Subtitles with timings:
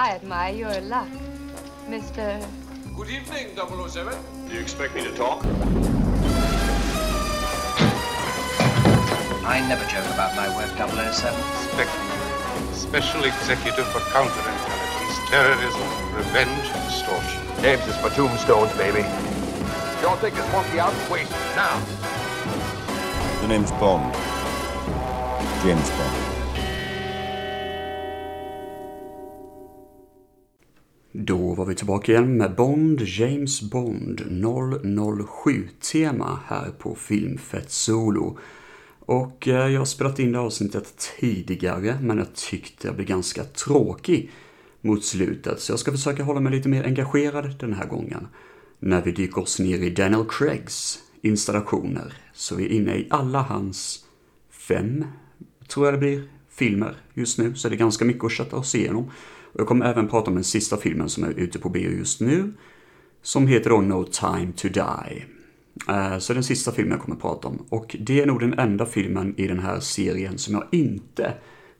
[0.00, 1.10] I admire your luck,
[1.86, 2.42] Mr.
[2.96, 4.16] Good evening, 007.
[4.48, 5.44] Do you expect me to talk?
[9.44, 11.12] I never joke about my work, 007.
[11.12, 17.42] Spectre, Special Executive for Counterintelligence, Terrorism, Revenge, and Extortion.
[17.60, 19.02] James is for tombstones, baby.
[20.00, 21.78] Y'all take this monkey out and waste it now.
[23.42, 24.14] The name's Bond.
[25.62, 26.29] James Bond.
[31.12, 38.38] Då var vi tillbaka igen med Bond, James Bond 007-tema här på Filmfett Solo.
[38.98, 43.44] Och eh, jag har spelat in det avsnittet tidigare, men jag tyckte jag blev ganska
[43.44, 44.30] tråkig
[44.80, 48.28] mot slutet, så jag ska försöka hålla mig lite mer engagerad den här gången.
[48.78, 53.42] När vi dyker oss ner i Daniel Craigs installationer, så vi är inne i alla
[53.42, 54.04] hans
[54.50, 55.04] fem,
[55.68, 58.74] tror jag det blir, filmer just nu, så det är ganska mycket att kötta oss
[58.74, 59.10] igenom.
[59.52, 62.20] Och jag kommer även prata om den sista filmen som är ute på bio just
[62.20, 62.52] nu,
[63.22, 65.24] som heter då No Time To Die.
[65.88, 67.66] Eh, så den sista filmen jag kommer prata om.
[67.68, 71.34] Och det är nog den enda filmen i den här serien som jag inte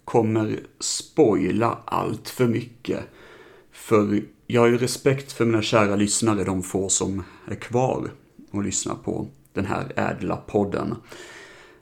[0.04, 3.00] kommer spoila allt för mycket.
[3.72, 8.10] För jag har ju respekt för mina kära lyssnare, de få som är kvar
[8.50, 10.94] och lyssnar på den här ädla podden.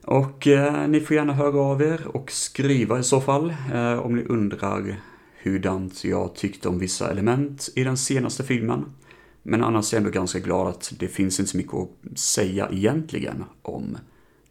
[0.03, 4.15] Och eh, ni får gärna höra av er och skriva i så fall eh, om
[4.15, 4.97] ni undrar
[5.43, 8.85] hurdant jag tyckte om vissa element i den senaste filmen.
[9.43, 12.69] Men annars är jag ändå ganska glad att det finns inte så mycket att säga
[12.71, 13.97] egentligen om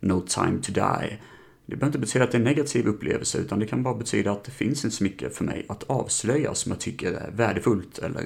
[0.01, 1.19] No Time To Die.
[1.67, 4.33] Det behöver inte betyda att det är en negativ upplevelse, utan det kan bara betyda
[4.33, 7.99] att det finns inte så mycket för mig att avslöja som jag tycker är värdefullt
[7.99, 8.25] eller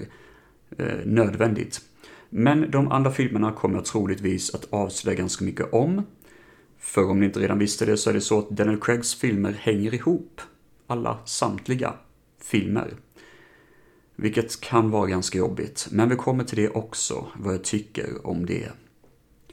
[0.79, 1.81] eh, nödvändigt.
[2.31, 6.03] Men de andra filmerna kommer jag troligtvis att avslöja ganska mycket om.
[6.79, 9.53] För om ni inte redan visste det så är det så att Daniel Craigs filmer
[9.53, 10.41] hänger ihop.
[10.87, 11.95] Alla, samtliga
[12.45, 12.95] filmer.
[14.17, 18.47] Vilket kan vara ganska jobbigt, men vi kommer till det också, vad jag tycker om
[18.47, 18.69] det.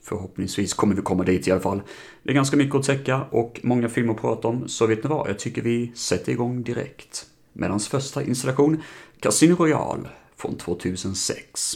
[0.01, 1.81] Förhoppningsvis kommer vi komma dit i alla fall.
[2.23, 5.09] Det är ganska mycket att täcka och många filmer att prata om, så vet ni
[5.09, 5.29] vad?
[5.29, 7.25] Jag tycker vi sätter igång direkt.
[7.53, 8.81] Med hans första installation,
[9.19, 11.73] Casino Royale från 2006.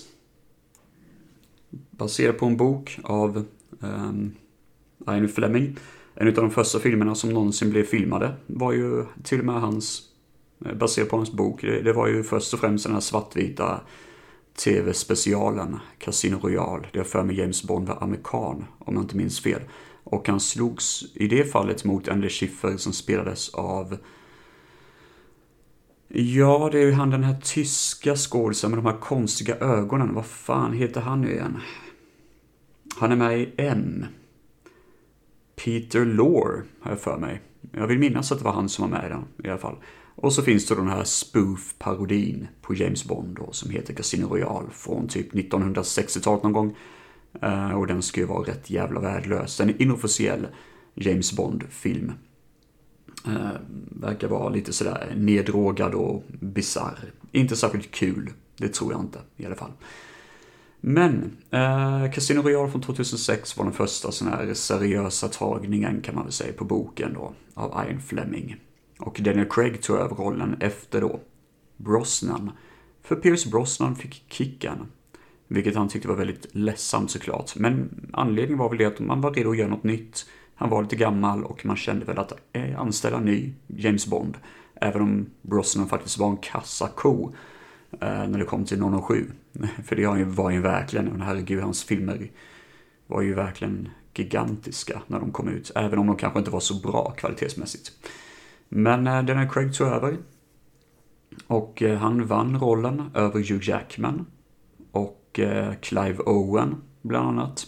[1.91, 3.45] Baserad på en bok av
[3.83, 4.35] ehm,
[5.07, 5.77] um, Ian Fleming.
[6.15, 10.12] En av de första filmerna som någonsin blev filmade var ju till och med hans
[10.65, 11.61] Eh, baserat på hans bok.
[11.61, 13.81] Det, det, var ju först och främst den här svartvita
[14.55, 16.87] tv-specialen Casino Royale.
[16.91, 19.61] Det har för mig James Bond var amerikan, om jag inte minns fel.
[20.03, 23.97] Och han slogs i det fallet mot Andy Schiffer som spelades av
[26.15, 30.13] Ja, det är ju han den här tyska skådisen med de här konstiga ögonen.
[30.13, 31.59] Vad fan heter han nu igen?
[32.97, 34.05] Han är med i M.
[35.55, 37.41] Peter Lore, har jag för mig.
[37.71, 39.75] Jag vill minnas att det var han som var med i den, i alla fall.
[40.15, 44.69] Och så finns det den här spoof-parodin på James Bond då, som heter Casino Royale
[44.71, 46.75] från typ 1960-talet någon gång.
[47.41, 49.59] Eh, och den ska ju vara rätt jävla värdelös.
[49.59, 50.47] En inofficiell
[50.95, 52.11] James Bond-film.
[53.27, 53.51] Eh,
[53.89, 57.11] verkar vara lite sådär neddrogad och bizarr.
[57.31, 59.71] Inte särskilt kul, det tror jag inte i alla fall.
[60.81, 66.23] Men eh, Casino Royale från 2006 var den första sån här seriösa tagningen kan man
[66.23, 68.55] väl säga på boken då, av Ian Fleming.
[69.03, 71.19] Och Daniel Craig tog över rollen efter då
[71.77, 72.51] Brosnan.
[73.01, 74.87] För Pierce Brosnan fick kicken.
[75.47, 77.55] Vilket han tyckte var väldigt ledsamt såklart.
[77.55, 80.25] Men anledningen var väl det att man var redo att göra något nytt.
[80.55, 84.37] Han var lite gammal och man kände väl att eh, anställa ny James Bond.
[84.75, 87.33] Även om Brosnan faktiskt var en kassako
[87.91, 89.31] eh, när det kom till 007.
[89.85, 92.31] För det var ju verkligen, herregud, hans filmer
[93.07, 95.71] var ju verkligen gigantiska när de kom ut.
[95.75, 97.91] Även om de kanske inte var så bra kvalitetsmässigt.
[98.75, 100.17] Men eh, här Craig tog över.
[101.47, 104.25] Och eh, han vann rollen över Hugh Jackman.
[104.91, 107.65] Och eh, Clive Owen, bland annat.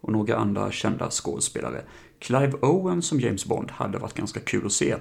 [0.00, 1.82] Och några andra kända skådespelare.
[2.18, 4.96] Clive Owen som James Bond hade varit ganska kul att se.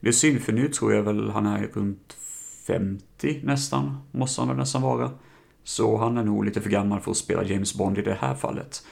[0.00, 2.16] Det är synd, för nu tror jag väl han är runt
[2.66, 5.10] 50 nästan, måste han väl nästan vara.
[5.64, 8.34] Så han är nog lite för gammal för att spela James Bond i det här
[8.34, 8.86] fallet.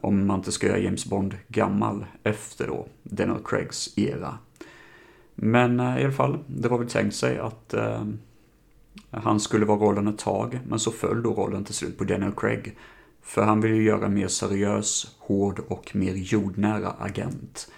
[0.00, 4.38] Om man inte ska göra James Bond gammal efter då Daniel Craigs era.
[5.34, 8.04] Men eh, i alla fall, det var väl tänkt sig att eh,
[9.10, 12.32] han skulle vara rollen ett tag, men så föll då rollen till slut på Daniel
[12.36, 12.76] Craig.
[13.22, 17.70] För han ville ju göra en mer seriös, hård och mer jordnära agent.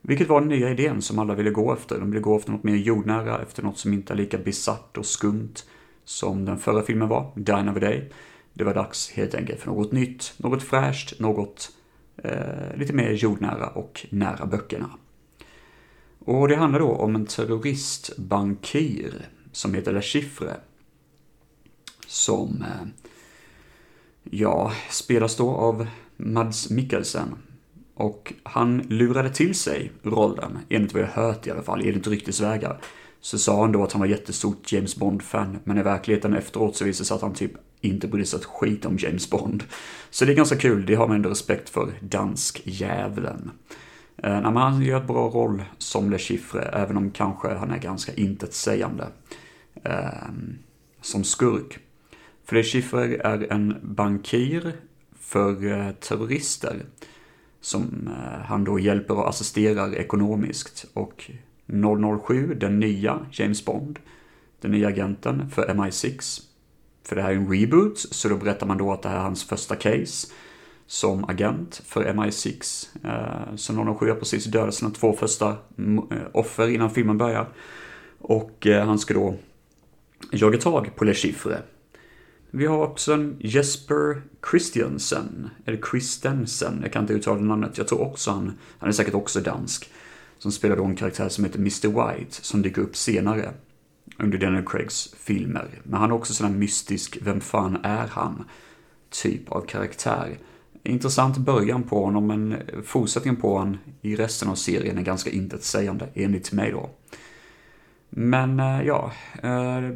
[0.00, 1.98] Vilket var den nya idén som alla ville gå efter.
[2.00, 5.06] De ville gå efter något mer jordnära, efter något som inte är lika bisarrt och
[5.06, 5.54] skumt
[6.04, 8.10] som den förra filmen var, Dine of a Day.
[8.52, 11.70] Det var dags helt enkelt för något nytt, något fräscht, något
[12.16, 14.90] eh, lite mer jordnära och nära böckerna.
[16.24, 20.56] Och det handlar då om en terroristbankir som heter Le Chiffre.
[22.06, 22.88] Som, eh,
[24.22, 25.86] ja, spelas då av
[26.16, 27.34] Mads Mikkelsen.
[27.94, 32.80] Och han lurade till sig rollen, enligt vad jag hört i alla fall, enligt ryktesvägar.
[33.20, 36.84] Så sa han då att han var jättestort James Bond-fan, men i verkligheten efteråt så
[36.84, 39.64] visade det sig att han typ inte brydde sig ett skit om James Bond.
[40.10, 43.50] Så det är ganska kul, det har man ändå respekt för, dansk jävlen.
[44.22, 47.78] Eh, men han gör ett bra roll som Le Chiffre, även om kanske han är
[47.78, 49.06] ganska intetsägande.
[49.84, 50.28] Eh,
[51.00, 51.78] som skurk.
[52.44, 54.72] För Le Chiffre är en bankir
[55.18, 56.82] för eh, terrorister
[57.60, 60.86] som eh, han då hjälper och assisterar ekonomiskt.
[60.92, 61.30] Och
[62.26, 63.98] 007, den nya James Bond,
[64.60, 66.42] den nya agenten för MI6.
[67.04, 69.22] För det här är en reboot, så då berättar man då att det här är
[69.22, 70.32] hans första case
[70.86, 72.86] som agent för MI6.
[73.04, 77.48] Eh, så 007 har precis dödat sina två första mm, eh, offer innan filmen börjar.
[78.18, 79.34] Och eh, han ska då
[80.30, 81.62] jaga tag på Le Chiffre
[82.54, 88.00] vi har också en Jesper Christiansen, eller Christensen, jag kan inte uttala namnet, jag tror
[88.00, 89.90] också han, han är säkert också dansk,
[90.38, 91.88] som spelar då en karaktär som heter Mr.
[91.88, 93.50] White, som dyker upp senare
[94.18, 95.80] under Daniel Craigs filmer.
[95.82, 98.44] Men han är också sån här mystisk, vem fan är han?
[99.10, 100.38] Typ av karaktär.
[100.84, 106.08] Intressant början på honom, men fortsättningen på honom i resten av serien är ganska intetsägande,
[106.14, 106.90] enligt mig då.
[108.10, 109.12] Men eh, ja,
[109.42, 109.90] eh,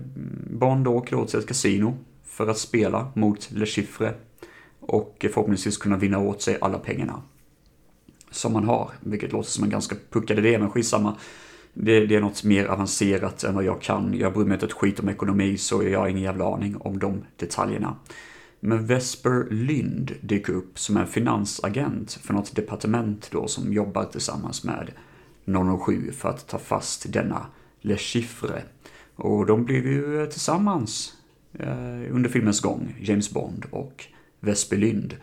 [0.51, 4.15] Bond åker då till ett kasino för att spela mot Le Chiffre
[4.81, 7.23] och förhoppningsvis kunna vinna åt sig alla pengarna
[8.31, 11.17] som man har, vilket låter som en ganska puckad idé, men skitsamma.
[11.75, 14.15] Det, det är något mer avancerat än vad jag kan.
[14.19, 16.99] Jag bryr mig inte ett skit om ekonomi, så jag har ingen jävla aning om
[16.99, 17.97] de detaljerna.
[18.61, 24.65] Men Vesper Lynd dyker upp som en finansagent för något departement då som jobbar tillsammans
[24.65, 24.91] med
[25.87, 27.47] 007 för att ta fast denna
[27.81, 28.63] Le Chiffre.
[29.15, 31.17] Och de blir ju eh, tillsammans
[31.59, 34.05] Eh, under filmens gång, James Bond och
[34.41, 35.17] Vesper Lynd.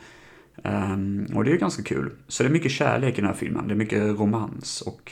[0.64, 2.12] Um, och det är ganska kul.
[2.28, 5.12] Så det är mycket kärlek i den här filmen, det är mycket romans och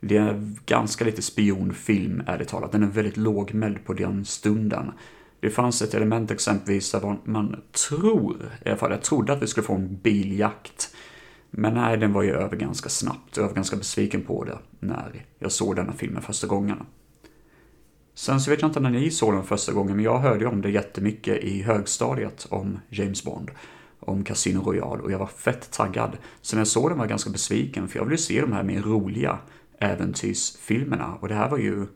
[0.00, 2.72] det är ganska lite spionfilm, ärligt talat.
[2.72, 4.92] Den är väldigt lågmäld på den stunden.
[5.46, 9.46] Det fanns ett element exempelvis där man tror, i alla fall jag trodde att vi
[9.46, 10.94] skulle få en biljakt.
[11.50, 14.58] Men nej, den var ju över ganska snabbt och jag var ganska besviken på det
[14.80, 16.76] när jag såg denna filmen första gången.
[18.14, 20.62] Sen så vet jag inte när ni såg den första gången, men jag hörde om
[20.62, 23.50] det jättemycket i högstadiet om James Bond,
[24.00, 26.16] om Casino Royale och jag var fett taggad.
[26.40, 28.62] Så när jag såg den var jag ganska besviken, för jag ville se de här
[28.62, 29.38] mer roliga
[29.78, 31.86] äventyrsfilmerna och det här var ju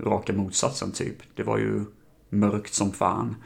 [0.00, 1.16] raka motsatsen typ.
[1.34, 1.84] Det var ju
[2.30, 3.36] mörkt som fan.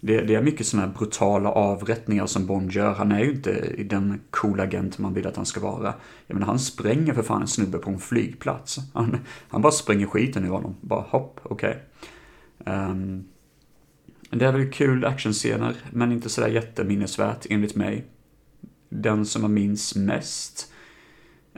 [0.00, 2.94] Det, det, är mycket sådana här brutala avrättningar som Bond gör.
[2.94, 5.94] Han är ju inte den coola agent man vill att han ska vara.
[6.26, 8.78] Jag menar, han spränger för fan en snubbe på en flygplats.
[8.94, 9.18] Han,
[9.48, 10.76] han bara spränger skiten ur honom.
[10.80, 11.84] Bara hopp, okej.
[12.60, 12.74] Okay.
[12.74, 13.24] Um,
[14.30, 18.04] det är väl kul actionscener, men inte sådär jätteminnesvärt enligt mig.
[18.88, 20.72] Den som jag minns mest,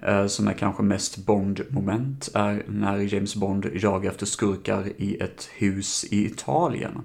[0.03, 5.51] Eh, som är kanske mest Bond-moment, är när James Bond jagar efter skurkar i ett
[5.57, 7.03] hus i Italien.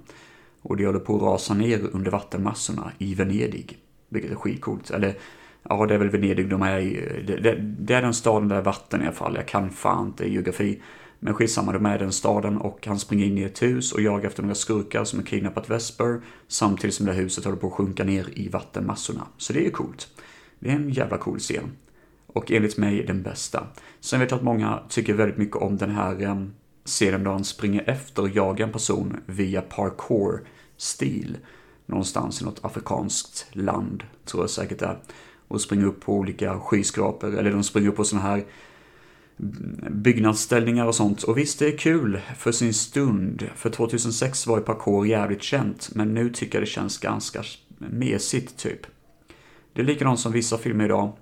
[0.61, 3.77] Och det håller på att rasa ner under vattenmassorna i Venedig.
[4.09, 4.89] Vilket är skitcoolt.
[4.89, 5.15] Eller,
[5.69, 7.23] ja det är väl Venedig de är i.
[7.27, 9.35] Det, det, det är den staden där är vatten i alla fall.
[9.35, 10.81] Jag kan fan inte geografi.
[11.19, 14.01] Men skitsamma, de är i den staden och han springer in i ett hus och
[14.01, 16.21] jagar efter några skurkar som har kidnappat Vesper.
[16.47, 19.27] Samtidigt som det här huset håller på att sjunka ner i vattenmassorna.
[19.37, 20.07] Så det är coolt.
[20.59, 21.71] Det är en jävla cool scen.
[22.33, 23.67] Och enligt mig den bästa.
[23.99, 26.43] Sen vet jag att många tycker väldigt mycket om den här eh,
[26.85, 31.37] scenen då han springer efter och jagar en person via parkour-stil.
[31.85, 34.97] Någonstans i något afrikanskt land, tror jag säkert det är.
[35.47, 38.45] Och springer upp på olika skyskrapor, eller de springer upp på sådana här
[39.39, 41.23] mm, byggnadsställningar och sånt.
[41.23, 43.49] Och visst, det är kul för sin stund.
[43.55, 47.43] För 2006 var ju parkour jävligt känt, men nu tycker jag det känns ganska
[47.77, 48.79] mesigt, typ.
[49.73, 51.13] Det är likadant som vissa filmer idag,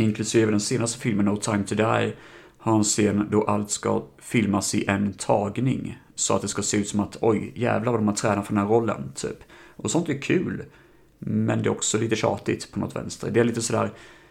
[0.00, 2.12] inklusive den senaste filmen No Time To Die,
[2.58, 5.98] har en scen då allt ska filmas i en tagning.
[6.14, 8.54] Så att det ska se ut som att oj, jävlar vad de har tränat för
[8.54, 9.38] den här rollen, typ.
[9.76, 10.64] Och sånt är kul.
[11.18, 13.30] Men det är också lite tjatigt på något vänster.
[13.30, 13.90] Det är lite sådär,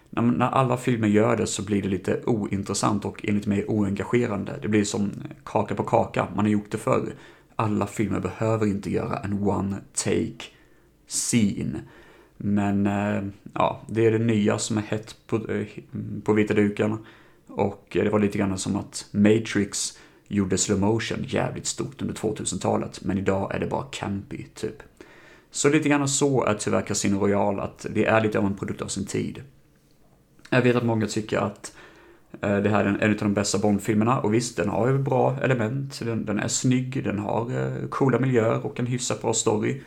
[0.10, 4.60] när, alla filmer gör det så blir det lite ointressant och enligt mig oengagerande.
[4.62, 5.12] Det blir som
[5.46, 7.14] kaka på kaka, man har gjort det förr.
[7.56, 10.46] Alla filmer behöver inte göra en one take
[11.08, 11.80] scene.
[12.41, 15.67] Men eh, ja, det är det nya som är hett på, eh,
[16.24, 16.98] på vita duken.
[17.48, 22.15] Och eh, det var lite grann som att Matrix gjorde slow motion jävligt stort under
[22.15, 24.75] 2000-talet, men idag är det bara campy, typ.
[25.51, 28.81] Så lite grann så är tyvärr Casino Royale, att det är lite av en produkt
[28.81, 29.43] av sin tid.
[30.50, 31.75] Jag vet att många tycker att
[32.41, 35.38] Det här är en, en av de bästa Bond-filmerna och visst, den har ju bra
[35.41, 36.00] element.
[36.00, 39.81] Den, den är snygg, den har coola miljöer och en hyfsat bra story.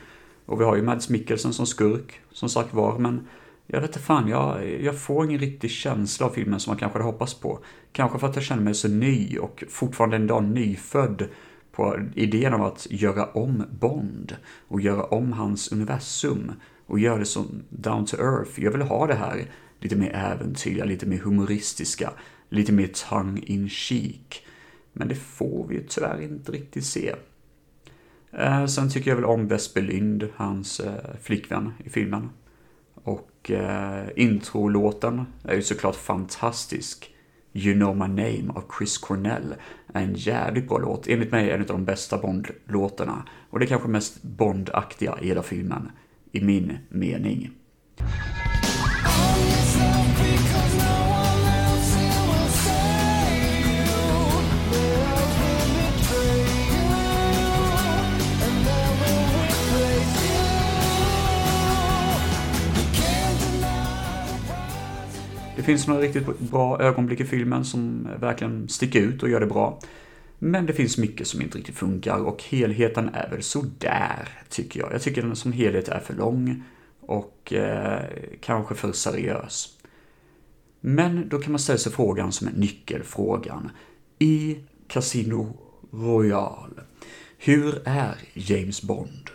[0.53, 3.27] Och vi har ju Mads Mikkelsen som skurk, som sagt var, men
[3.67, 6.97] jag vet inte fan, jag, jag får ingen riktig känsla av filmen som man kanske
[6.97, 7.59] hade hoppats på.
[7.91, 11.27] Kanske för att jag känner mig så ny och fortfarande en dag nyfödd
[11.71, 14.35] på idén om att göra om Bond
[14.67, 16.51] och göra om hans universum
[16.85, 18.59] och göra det som down to earth.
[18.59, 19.45] Jag vill ha det här
[19.79, 22.09] lite mer äventyrliga, lite mer humoristiska,
[22.49, 24.45] lite mer tongue in cheek.
[24.93, 27.15] Men det får vi ju tyvärr inte riktigt se.
[28.37, 32.29] Eh, sen tycker jag väl om Vesper Lynd, hans eh, flickvän i filmen.
[32.93, 37.09] Och eh, introlåten är ju såklart fantastisk.
[37.53, 39.55] You know my name av Chris Cornell
[39.93, 41.07] är en jävligt bra låt.
[41.07, 43.23] Enligt mig är en av de bästa Bond-låtarna.
[43.49, 45.91] Och det är kanske mest Bond-aktiga i hela filmen,
[46.31, 47.51] i min mening.
[65.63, 69.45] Det finns några riktigt bra ögonblick i filmen som verkligen sticker ut och gör det
[69.45, 69.79] bra.
[70.39, 74.93] Men det finns mycket som inte riktigt funkar och helheten är väl sådär, tycker jag.
[74.93, 76.63] Jag tycker den som helhet är för lång
[76.99, 78.01] och eh,
[78.41, 79.77] kanske för seriös.
[80.81, 83.71] Men då kan man ställa sig frågan som är nyckelfrågan.
[84.19, 85.57] I Casino
[85.91, 86.81] Royale,
[87.37, 89.29] hur är James Bond?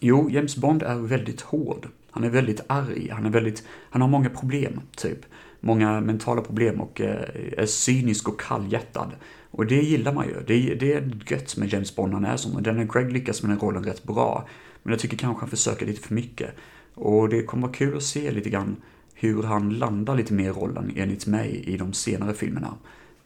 [0.00, 1.88] Jo, James Bond är väldigt hård.
[2.18, 5.18] Han är väldigt arg, han är väldigt, han har många problem, typ.
[5.60, 7.24] Många mentala problem och eh,
[7.56, 9.12] är cynisk och kallhjärtad.
[9.50, 10.34] Och det gillar man ju.
[10.46, 12.56] Det, det är gött med James Bond, han är sån.
[12.56, 14.48] Och Daniel Craig lyckas med den rollen rätt bra.
[14.82, 16.50] Men jag tycker kanske han försöker lite för mycket.
[16.94, 18.76] Och det kommer vara kul att se lite grann
[19.14, 22.74] hur han landar lite mer i rollen, enligt mig, i de senare filmerna.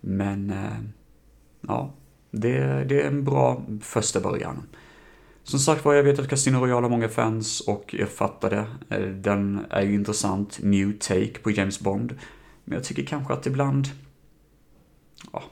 [0.00, 0.78] Men, eh,
[1.60, 1.94] ja,
[2.30, 4.62] det, det är en bra första början.
[5.44, 8.66] Som sagt var, jag vet att Casino Royale har många fans och jag fattar det.
[8.96, 12.18] Eh, den är ju intressant, new take på James Bond.
[12.64, 13.88] Men jag tycker kanske att ibland...
[15.32, 15.42] Ja,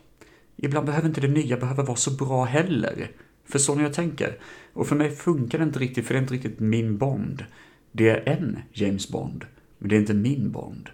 [0.56, 3.10] ibland behöver inte det nya behöva vara så bra heller.
[3.44, 4.38] För så när jag tänker.
[4.72, 7.44] Och för mig funkar det inte riktigt, för det är inte riktigt min Bond.
[7.92, 9.44] Det är en James Bond,
[9.78, 10.88] men det är inte min Bond.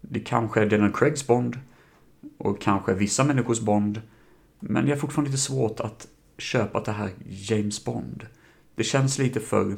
[0.00, 1.58] Det kanske är Daniel Craigs Bond,
[2.38, 4.00] och kanske vissa människors Bond,
[4.60, 8.26] men jag har fortfarande lite svårt att köpa att det här James Bond.
[8.74, 9.76] Det känns lite för,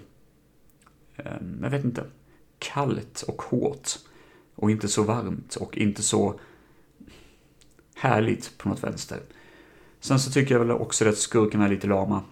[1.17, 2.05] ehm, jag vet inte,
[2.59, 3.89] kallt och hårt.
[4.55, 6.41] Och inte så varmt och inte så
[7.95, 9.21] härligt på något vänster.
[10.01, 12.23] Sen så tycker jag väl också att skurken är lite lama.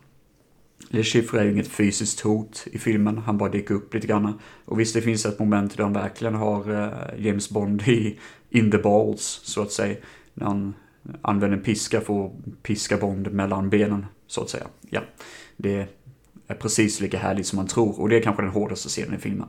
[0.88, 4.38] Le Chiffre är ju inget fysiskt hot i filmen, han bara dyker upp lite grann.
[4.64, 8.18] Och visst, det finns ett moment där han verkligen har eh, James Bond i
[8.50, 9.96] in the balls, så att säga.
[10.34, 10.74] När han
[11.22, 14.66] använder en piska för att piska Bond mellan benen, så att säga.
[14.90, 15.00] Ja,
[15.56, 15.88] det
[16.46, 19.18] är precis lika härligt som man tror, och det är kanske den hårdaste scenen i
[19.18, 19.48] filmen.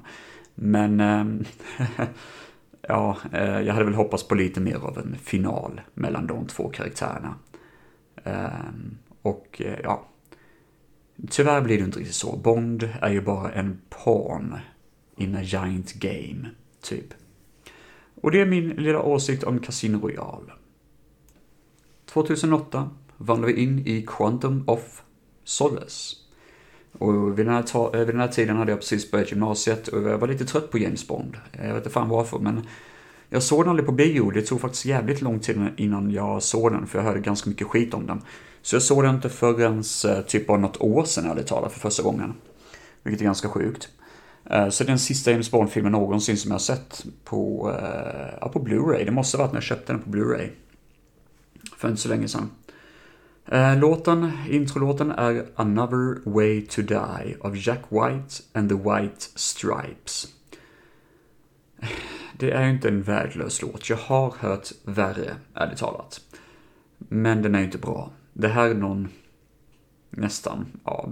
[0.55, 1.45] Men, ehm,
[2.81, 6.69] ja, eh, jag hade väl hoppats på lite mer av en final mellan de två
[6.69, 7.35] karaktärerna.
[8.23, 10.05] Ehm, och, eh, ja,
[11.29, 12.37] Tyvärr blir det inte riktigt så.
[12.37, 14.57] Bond är ju bara en pawn
[15.17, 16.49] in a giant game,
[16.81, 17.13] typ.
[18.21, 20.51] Och det är min lilla åsikt om Casino Royale.
[22.05, 25.01] 2008 Vandrar vi in i Quantum of
[25.43, 26.15] Solace.
[26.99, 29.87] Och vid den, här ta- eh, vid den här tiden hade jag precis börjat gymnasiet
[29.87, 31.37] och jag var lite trött på James Bond.
[31.51, 32.67] Jag vet inte fan varför, men
[33.29, 34.31] jag såg den aldrig på bio.
[34.31, 37.67] Det tog faktiskt jävligt lång tid innan jag såg den, för jag hörde ganska mycket
[37.67, 38.21] skit om den.
[38.61, 41.79] Så jag såg den inte förrän eh, typ bara något år sedan, ärligt talat, för
[41.79, 42.33] första gången.
[43.03, 43.89] Vilket är ganska sjukt.
[44.49, 47.71] Eh, så det är den sista James Bond-filmen någonsin som jag har sett på,
[48.41, 49.05] ja, på Blu-ray.
[49.05, 50.49] Det måste ha varit när jag köpte den på Blu-ray.
[51.77, 52.49] För inte så länge sedan.
[53.45, 60.27] Eh, låten, introlåten är Another Way to Die av Jack White and the White Stripes.
[62.37, 63.89] Det är ju inte en värdelös låt.
[63.89, 66.21] Jag har hört värre, ärligt talat.
[66.97, 68.11] Men den är ju inte bra.
[68.33, 69.07] Det här är någon
[70.09, 71.09] nästan, ja,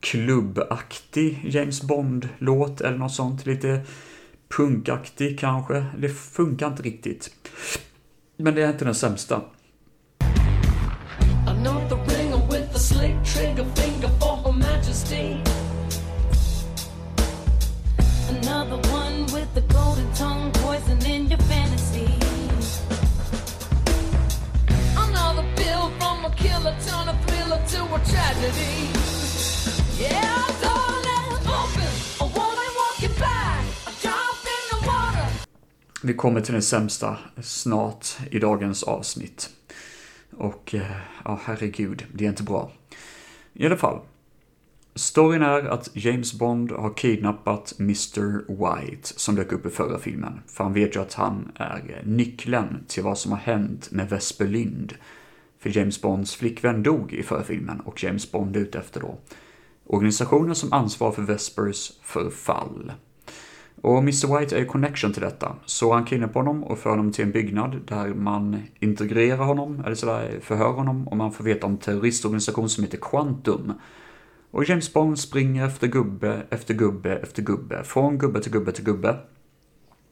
[0.00, 3.46] klubbaktig James Bond-låt eller något sånt.
[3.46, 3.80] Lite
[4.48, 5.86] punkaktig kanske.
[5.98, 7.30] Det funkar inte riktigt.
[8.36, 9.42] Men det är inte den sämsta.
[26.42, 28.74] Killer turn a thriller to a tragedy.
[30.00, 30.92] Yeah, door
[31.58, 31.92] open.
[32.20, 33.54] A woman walking by.
[33.86, 35.26] A drop in the water.
[36.02, 39.50] Vi kommer till den sämsta snart i dagens avsnitt.
[40.36, 40.82] Och eh,
[41.24, 42.70] ja, herregud, det är inte bra.
[43.52, 44.00] I alla fall.
[44.94, 48.44] Storyn är att James Bond har kidnappat Mr.
[48.48, 50.40] White som dök upp i förra filmen.
[50.46, 54.46] För han vet ju att han är nyckeln till vad som har hänt med Vesper
[54.46, 54.94] Lind
[55.62, 59.18] för James Bonds flickvän dog i förfilmen och James Bond är ute efter då
[59.86, 62.92] organisationen som ansvarar för Vespers förfall.
[63.80, 64.38] Och Mr.
[64.38, 67.30] White är ju connection till detta, så han kidnappar honom och för honom till en
[67.30, 71.78] byggnad där man integrerar honom, eller sådär förhör honom, och man får veta om en
[71.78, 73.72] terroristorganisation som heter Quantum.
[74.50, 78.84] Och James Bond springer efter gubbe, efter gubbe, efter gubbe, från gubbe till gubbe till
[78.84, 79.16] gubbe.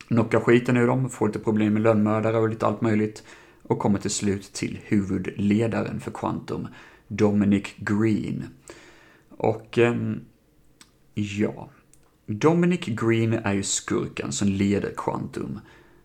[0.09, 3.23] Knockar skiten ur dem, får lite problem med lönnmördare och lite allt möjligt.
[3.71, 6.69] Och kommer till slut till huvudledaren för Quantum,
[7.09, 8.47] Dominic Green.
[9.29, 10.21] Och, ehm,
[11.15, 11.71] ja.
[12.27, 15.61] Dominic Green är ju skurken som leder Quantum.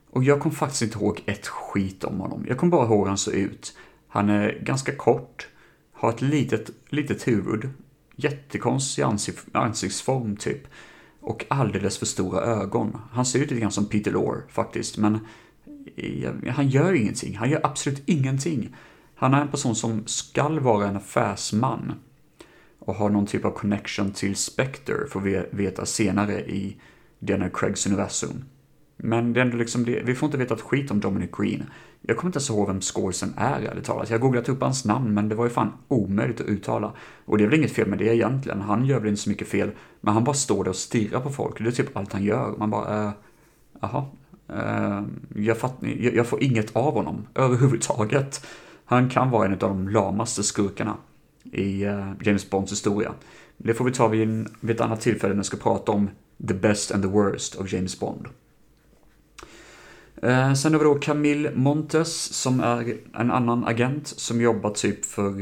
[0.10, 2.46] Och jag kommer faktiskt inte ihåg ett skit om honom.
[2.48, 3.78] Jag kommer bara ihåg hur han ser ut.
[4.08, 5.48] Han är ganska kort,
[5.94, 7.70] har ett litet, litet huvud,
[8.16, 10.68] jättekonstig ansikt, ansiktsform typ.
[11.20, 12.98] Och alldeles för stora ögon.
[13.12, 15.20] Han ser ut lite grann som Peter Lore faktiskt, men
[16.50, 17.38] han gör ingenting.
[17.38, 18.76] Han gör absolut ingenting.
[19.16, 21.94] Han är en person som skall vara en affärsman
[22.80, 26.78] och har någon typ av connection till Spectre, får vi veta senare i
[27.20, 28.44] Daniel Craigs universum.
[28.98, 31.64] Men det är ändå liksom det, vi får inte veta ett skit om Dominic Green.
[32.02, 34.10] Jag kommer inte ens ihåg vem skådisen är, ärligt talat.
[34.10, 36.94] Jag har googlat upp hans namn, men det var ju fan omöjligt att uttala.
[37.26, 39.48] Och det är väl inget fel med det egentligen, han gör väl inte så mycket
[39.48, 41.58] fel, men han bara står där och stirrar på folk.
[41.60, 42.56] Det är typ allt han gör.
[42.58, 43.12] Man bara, äh,
[43.82, 44.06] jaha,
[44.50, 45.02] Eh,
[45.36, 48.46] jag, fatt, jag, jag får inget av honom överhuvudtaget.
[48.86, 50.98] Han kan vara en av de lamaste skurkarna
[51.44, 53.14] i eh, James Bonds historia.
[53.58, 56.10] Det får vi ta vid, en, vid ett annat tillfälle när vi ska prata om
[56.48, 58.28] the best and the worst of James Bond.
[60.22, 65.06] Eh, sen har vi då Camille Montes som är en annan agent som jobbar typ
[65.06, 65.42] för,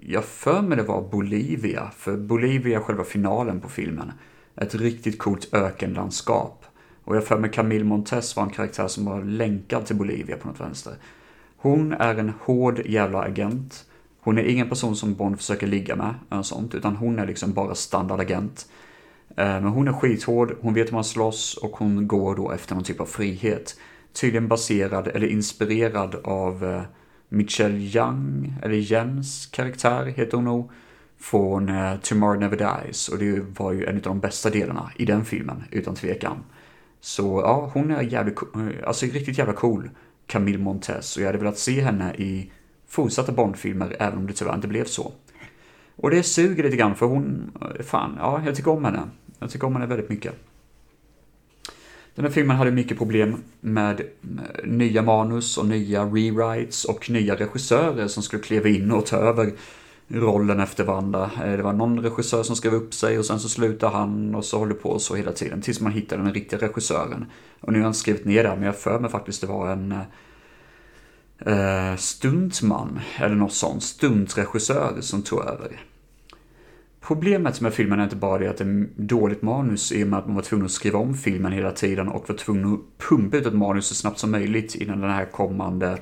[0.00, 4.12] jag för mig det var Bolivia, för Bolivia är själva finalen på filmen.
[4.56, 6.65] Ett riktigt coolt ökenlandskap.
[7.06, 10.48] Och jag för mig Camille Montes var en karaktär som var länkad till Bolivia på
[10.48, 10.94] något vänster.
[11.56, 13.86] Hon är en hård jävla agent
[14.26, 17.52] hon är ingen person som Bond försöker ligga med, eller sånt, utan hon är liksom
[17.52, 18.66] bara standardagent.
[19.28, 22.74] Eh, men hon är skithård, hon vet hur man slåss och hon går då efter
[22.74, 23.76] någon typ av frihet.
[24.12, 26.82] Tydligen baserad, eller inspirerad av eh,
[27.28, 30.70] Michelle Young, eller Jens karaktär heter hon nog,
[31.18, 33.08] från eh, Tomorrow Never Dies.
[33.08, 36.38] Och det var ju en av de bästa delarna i den filmen, utan tvekan.
[37.00, 39.90] Så ja, hon är jävligt, eh, alltså riktigt jävla cool,
[40.26, 41.16] Camille Montez.
[41.16, 42.50] Och jag hade velat se henne i
[42.88, 45.12] fortsatta Bondfilmer, även om det tyvärr inte blev så.
[45.96, 49.02] Och det suger lite grann, för hon, eh, fan, ja, jag tycker om henne.
[49.38, 50.34] Jag tycker om henne väldigt mycket.
[52.14, 54.06] Den här filmen hade mycket problem med eh,
[54.64, 59.52] nya manus och nya rewrites och nya regissörer som skulle kliva in och ta över
[60.08, 61.30] rollen efter varandra.
[61.44, 64.44] Eh, det var någon regissör som skrev upp sig och sen så slutade han och
[64.44, 67.26] så håller på så hela tiden tills man hittade den riktiga regissören.
[67.60, 69.92] Och nu har jag skrivit ner det, men jag för mig faktiskt det var en
[69.92, 75.80] eh, eh, stuntman eller något sånt, stuntregissör som tog över.
[77.00, 80.18] Problemet med filmen är inte bara det att det är dåligt manus i och med
[80.18, 83.36] att man var tvungen att skriva om filmen hela tiden och var tvungen att pumpa
[83.36, 85.98] ut ett manus så snabbt som möjligt innan det här kommande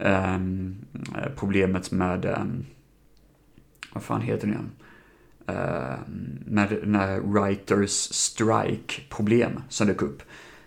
[0.00, 0.76] ehm,
[1.14, 2.44] eh, problemet med, eh,
[3.92, 4.70] vad fan heter den igen?
[5.50, 5.98] Uh,
[6.46, 10.22] med den här writers strike problem som dök upp.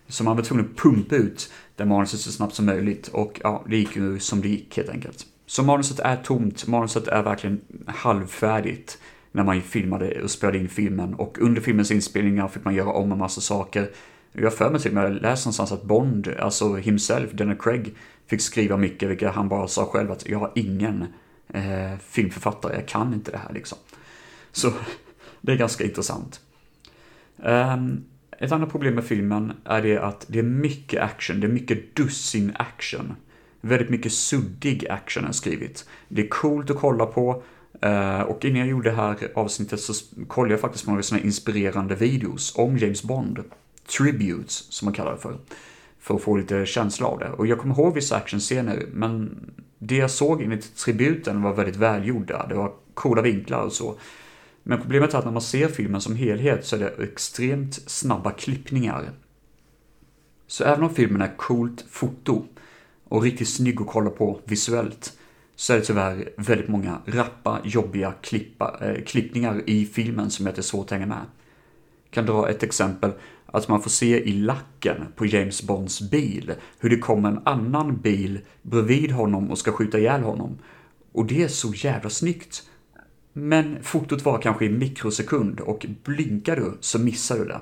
[0.08, 3.63] Så man var tvungen att pumpa ut det manuset så snabbt som möjligt och ja,
[3.69, 5.25] det gick ju som det gick helt enkelt.
[5.45, 8.97] Så manuset är tomt, manuset är verkligen halvfärdigt
[9.32, 13.12] när man filmade och spelade in filmen och under filmens inspelningar fick man göra om
[13.12, 13.89] en massa saker.
[14.32, 17.95] Jag för mig till och med läst någonstans att Bond, alltså himself, Daniel Craig,
[18.27, 21.05] fick skriva mycket, vilket han bara sa själv att jag har ingen
[21.53, 23.77] eh, filmförfattare, jag kan inte det här liksom.
[24.51, 24.73] Så
[25.41, 26.41] det är ganska intressant.
[27.38, 28.05] Um,
[28.38, 31.95] ett annat problem med filmen är det att det är mycket action, det är mycket
[31.95, 33.15] dussin action.
[33.62, 35.85] Väldigt mycket suddig action har skrivit.
[36.07, 37.43] Det är coolt att kolla på,
[37.85, 39.93] uh, och innan jag gjorde det här avsnittet så
[40.27, 43.43] kollade jag faktiskt på några sådana inspirerande videos om James Bond.
[43.97, 45.38] Tributes, som man kallar det för.
[46.10, 47.30] För att få lite känsla av det.
[47.30, 49.39] Och jag kommer ihåg vissa actionscener, men
[49.80, 52.48] det jag såg enligt tributen var väldigt välgjorda.
[52.48, 54.00] Det var coola vinklar och så.
[54.63, 58.32] Men problemet är att när man ser filmen som helhet så är det extremt snabba
[58.32, 59.10] klippningar.
[60.48, 62.43] Så även om filmen är coolt foto
[63.04, 65.17] och riktigt snygg att kolla på visuellt
[65.56, 70.50] så är det tyvärr väldigt många rappa, jobbiga klippa, äh, klippningar i filmen som gör
[70.50, 71.26] att det är svårt att hänga med.
[72.04, 73.12] Jag kan dra ett exempel
[73.53, 77.97] att man får se i lacken på James Bonds bil hur det kommer en annan
[77.97, 80.57] bil bredvid honom och ska skjuta ihjäl honom.
[81.12, 82.63] Och det är så jävla snyggt.
[83.33, 87.62] Men fotot var kanske i mikrosekund och blinkar du så missar du det.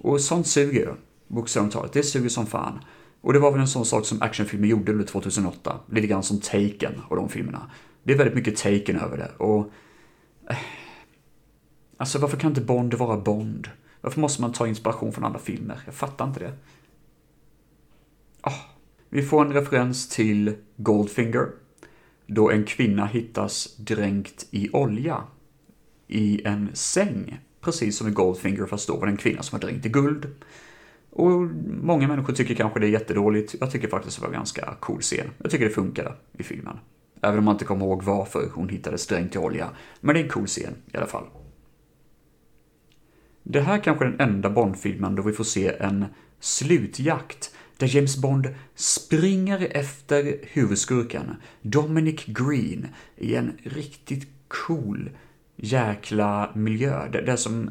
[0.00, 0.88] Och sånt suger ju,
[1.28, 1.92] bokstavligt talat.
[1.92, 2.78] Det suger som fan.
[3.20, 5.80] Och det var väl en sån sak som actionfilmer gjorde under 2008.
[5.90, 7.70] Lite grann som Taken och de filmerna.
[8.02, 9.72] Det är väldigt mycket Taken över det och...
[10.50, 10.56] Eh,
[11.96, 13.68] alltså varför kan inte Bond vara Bond?
[14.00, 15.80] Varför måste man ta inspiration från andra filmer?
[15.84, 16.52] Jag fattar inte det.
[18.42, 18.60] Oh.
[19.08, 21.48] vi får en referens till Goldfinger,
[22.26, 25.22] då en kvinna hittas dränkt i olja
[26.06, 29.66] i en säng, precis som i Goldfinger, fast då var det en kvinna som var
[29.68, 30.26] dränkt i guld.
[31.10, 31.30] Och
[31.82, 33.54] många människor tycker kanske det är jättedåligt.
[33.60, 35.30] Jag tycker faktiskt det var en ganska cool scen.
[35.38, 36.78] Jag tycker det funkade i filmen.
[37.22, 39.70] Även om man inte kommer ihåg varför hon hittades dränkt i olja.
[40.00, 41.24] Men det är en cool scen i alla fall.
[43.50, 46.04] Det här kanske är den enda Bond-filmen då vi får se en
[46.40, 55.10] slutjakt där James Bond springer efter huvudskurken, Dominic Green, i en riktigt cool
[55.56, 57.08] jäkla miljö.
[57.08, 57.70] Det, det är som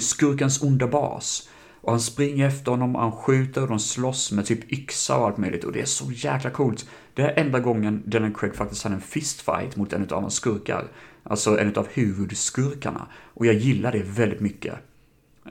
[0.00, 1.48] skurkens onda bas.
[1.80, 5.38] Och han springer efter honom, han skjuter och de slåss med typ yxa och allt
[5.38, 6.88] möjligt och det är så jäkla coolt.
[7.14, 10.84] Det är enda gången Daniel Craig faktiskt hade en fistfight mot en av hans skurkar.
[11.22, 13.06] Alltså en av huvudskurkarna.
[13.34, 14.74] Och jag gillar det väldigt mycket.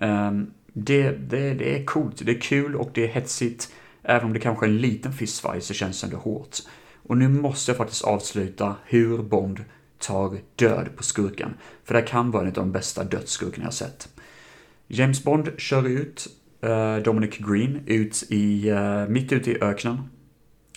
[0.01, 3.71] Ehm, det, det, det är coolt, det är kul och det är hetsigt.
[4.03, 6.57] Även om det kanske är en liten fistfight så känns det ändå hårt.
[7.03, 9.63] Och nu måste jag faktiskt avsluta hur Bond
[9.99, 11.53] tar död på skurken.
[11.83, 14.09] För det här kan vara en av de bästa dödsskurkarna jag sett.
[14.87, 16.27] James Bond kör ut
[16.61, 19.97] eh, Dominic Green ut i, eh, mitt ute i öknen.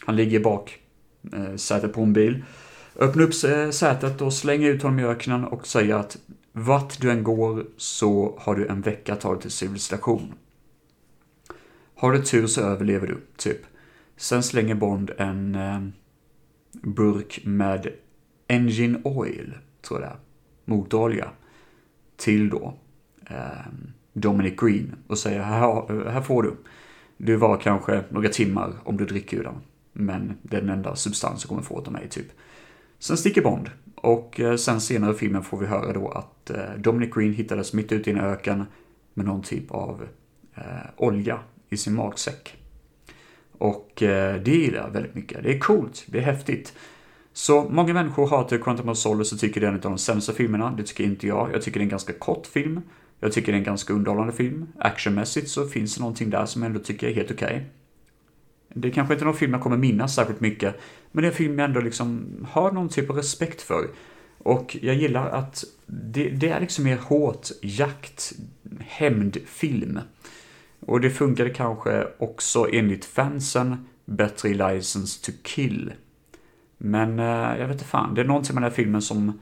[0.06, 0.78] Han ligger bak
[1.32, 2.44] eh, sätet på en bil.
[2.96, 6.16] Öppnar upp eh, sätet och slänger ut honom i öknen och säger att
[6.58, 10.34] vart du än går så har du en vecka att ta dig till civilisation.
[11.94, 13.58] Har du tur så överlever du, typ.
[14.16, 15.80] Sen slänger Bond en eh,
[16.72, 17.92] burk med
[18.48, 20.18] Engine Oil, tror jag det är,
[20.64, 21.30] motorolja,
[22.16, 22.74] till då
[23.30, 23.66] eh,
[24.12, 26.56] Dominic Green och säger här, här får du.
[27.16, 29.60] Du var kanske några timmar om du dricker ur den,
[29.92, 32.26] men det är den enda substans du kommer få av mig, typ.
[32.98, 33.70] Sen sticker Bond
[34.06, 37.72] och eh, sen senare i filmen får vi höra då att eh, Dominic Green hittades
[37.72, 38.64] mitt ute i en öken
[39.14, 40.08] med någon typ av
[40.54, 40.62] eh,
[40.96, 41.38] olja
[41.70, 42.56] i sin magsäck.
[43.58, 45.42] Och eh, det gillar jag väldigt mycket.
[45.42, 46.74] Det är coolt, det är häftigt.
[47.32, 50.32] Så många människor hatar Quantum of Solace och tycker det är en av de sämsta
[50.32, 50.74] filmerna.
[50.76, 51.50] Det tycker inte jag.
[51.52, 52.80] Jag tycker det är en ganska kort film.
[53.20, 54.66] Jag tycker det är en ganska underhållande film.
[54.78, 57.66] Actionmässigt så finns det någonting där som jag ändå tycker är helt okej.
[58.78, 60.80] Det är kanske inte är någon film jag kommer minnas särskilt mycket,
[61.12, 63.88] men det är en film jag ändå liksom har någon typ av respekt för.
[64.38, 68.32] Och jag gillar att det, det är liksom mer hårt jakt,
[68.80, 70.00] hämndfilm.
[70.80, 75.92] Och det funkade kanske också enligt fansen bättre i License to Kill.
[76.78, 79.40] Men eh, jag vet inte fan, det är någonting med den här filmen som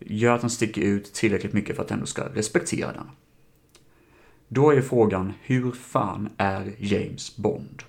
[0.00, 3.10] gör att den sticker ut tillräckligt mycket för att jag ändå ska respektera den.
[4.48, 7.82] Då är frågan, hur fan är James Bond?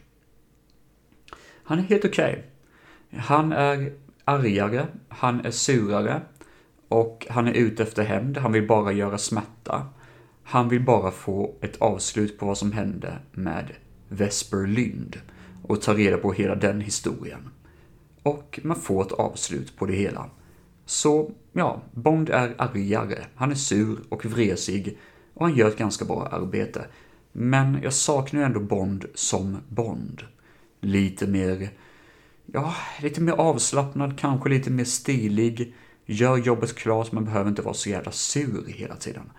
[1.68, 2.46] Han är helt okej.
[3.18, 6.22] Han är argare, han är surare
[6.88, 9.90] och han är ute efter hämnd, han vill bara göra smärta.
[10.44, 13.72] Han vill bara få ett avslut på vad som hände med
[14.10, 15.22] Vesper Lynd
[15.64, 17.50] och ta reda på hela den historien.
[18.24, 20.30] Och man får ett avslut på det hela.
[20.86, 24.98] Så, ja, Bond är argare, han är sur och vresig
[25.34, 26.86] och han gör ett ganska bra arbete.
[27.32, 30.24] Men jag saknar ju ändå Bond som Bond.
[30.82, 31.70] Lite mer,
[32.46, 35.76] ja, lite mer avslappnad, kanske lite mer stilig.
[36.06, 39.32] Gör jobbet klart, man behöver inte vara så jävla sur hela tiden.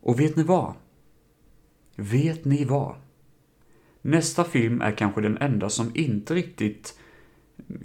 [0.00, 0.74] Och vet ni vad?
[1.96, 2.96] Vet ni vad?
[4.02, 6.98] Nästa film är kanske den enda som inte riktigt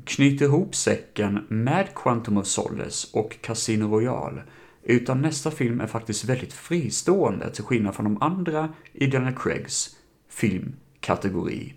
[0.03, 4.43] knyter ihop säcken med Quantum of Solace och Casino Royale,
[4.83, 9.95] utan nästa film är faktiskt väldigt fristående till skillnad från de andra i Daniel Craigs
[10.29, 11.73] filmkategori.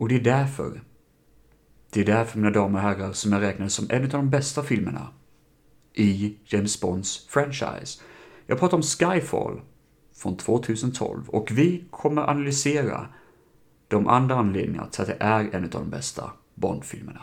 [0.00, 0.80] Och det är därför,
[1.90, 4.62] det är därför mina damer och herrar, som jag räknar som en av de bästa
[4.62, 5.08] filmerna
[5.94, 8.00] i James Bonds franchise.
[8.46, 9.60] Jag pratar om Skyfall
[10.16, 13.08] från 2012 och vi kommer analysera
[13.88, 17.22] de andra anledningarna till att det är en av de bästa Bond-filmerna.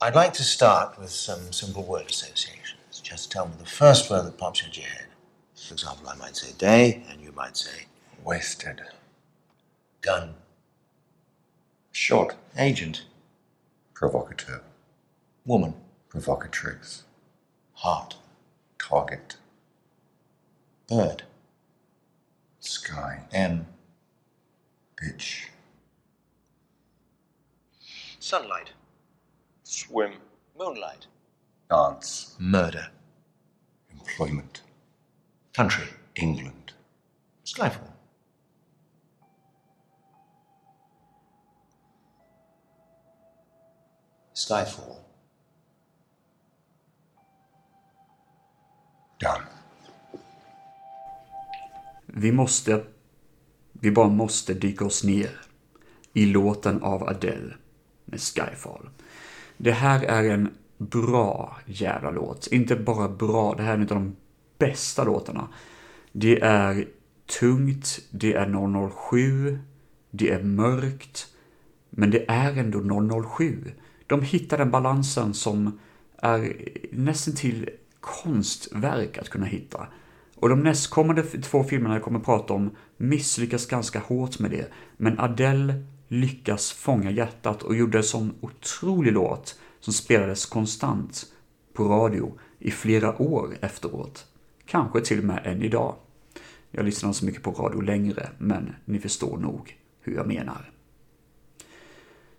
[0.00, 3.02] I'd like to start with some simple word associations.
[3.10, 5.06] Just tell me the first word that pops into your head.
[5.68, 7.86] For example, I might say day, and you might say
[8.24, 8.80] Wasted.
[10.00, 10.34] gun,
[12.00, 12.36] Short.
[12.56, 13.06] agent,
[13.92, 14.62] Provocateur.
[15.44, 15.74] woman,
[16.08, 17.02] Provocatrice.
[17.72, 18.14] heart,
[18.78, 19.34] Target.
[20.88, 21.24] bird,
[22.60, 23.24] Sky.
[23.32, 23.66] M.
[24.96, 25.46] Bitch.
[28.20, 28.70] Sunlight.
[29.64, 30.12] Swim.
[30.56, 31.08] Moonlight.
[31.68, 32.36] Dance.
[32.38, 32.90] Murder.
[33.90, 34.62] Employment.
[35.52, 35.88] Country.
[36.14, 36.74] England.
[37.44, 37.92] Skyfall.
[44.48, 44.94] Skyfall.
[49.20, 49.46] Done.
[52.06, 52.84] Vi måste,
[53.72, 55.30] vi bara måste dyka oss ner
[56.12, 57.54] i låten av Adele
[58.04, 58.88] med Skyfall.
[59.56, 62.46] Det här är en bra jävla låt.
[62.46, 64.16] Inte bara bra, det här är en av de
[64.58, 65.48] bästa låtarna.
[66.12, 66.88] Det är
[67.40, 69.58] tungt, det är 007,
[70.10, 71.26] det är mörkt,
[71.90, 73.72] men det är ändå 007.
[74.08, 75.78] De hittar den balansen som
[76.16, 79.86] är nästan till konstverk att kunna hitta.
[80.34, 84.72] Och de nästkommande två filmerna jag kommer att prata om misslyckas ganska hårt med det.
[84.96, 91.26] Men Adele lyckas fånga hjärtat och gjorde en sån otrolig låt som spelades konstant
[91.72, 94.26] på radio i flera år efteråt.
[94.66, 95.94] Kanske till och med än idag.
[96.70, 100.72] Jag lyssnar inte så mycket på radio längre, men ni förstår nog hur jag menar.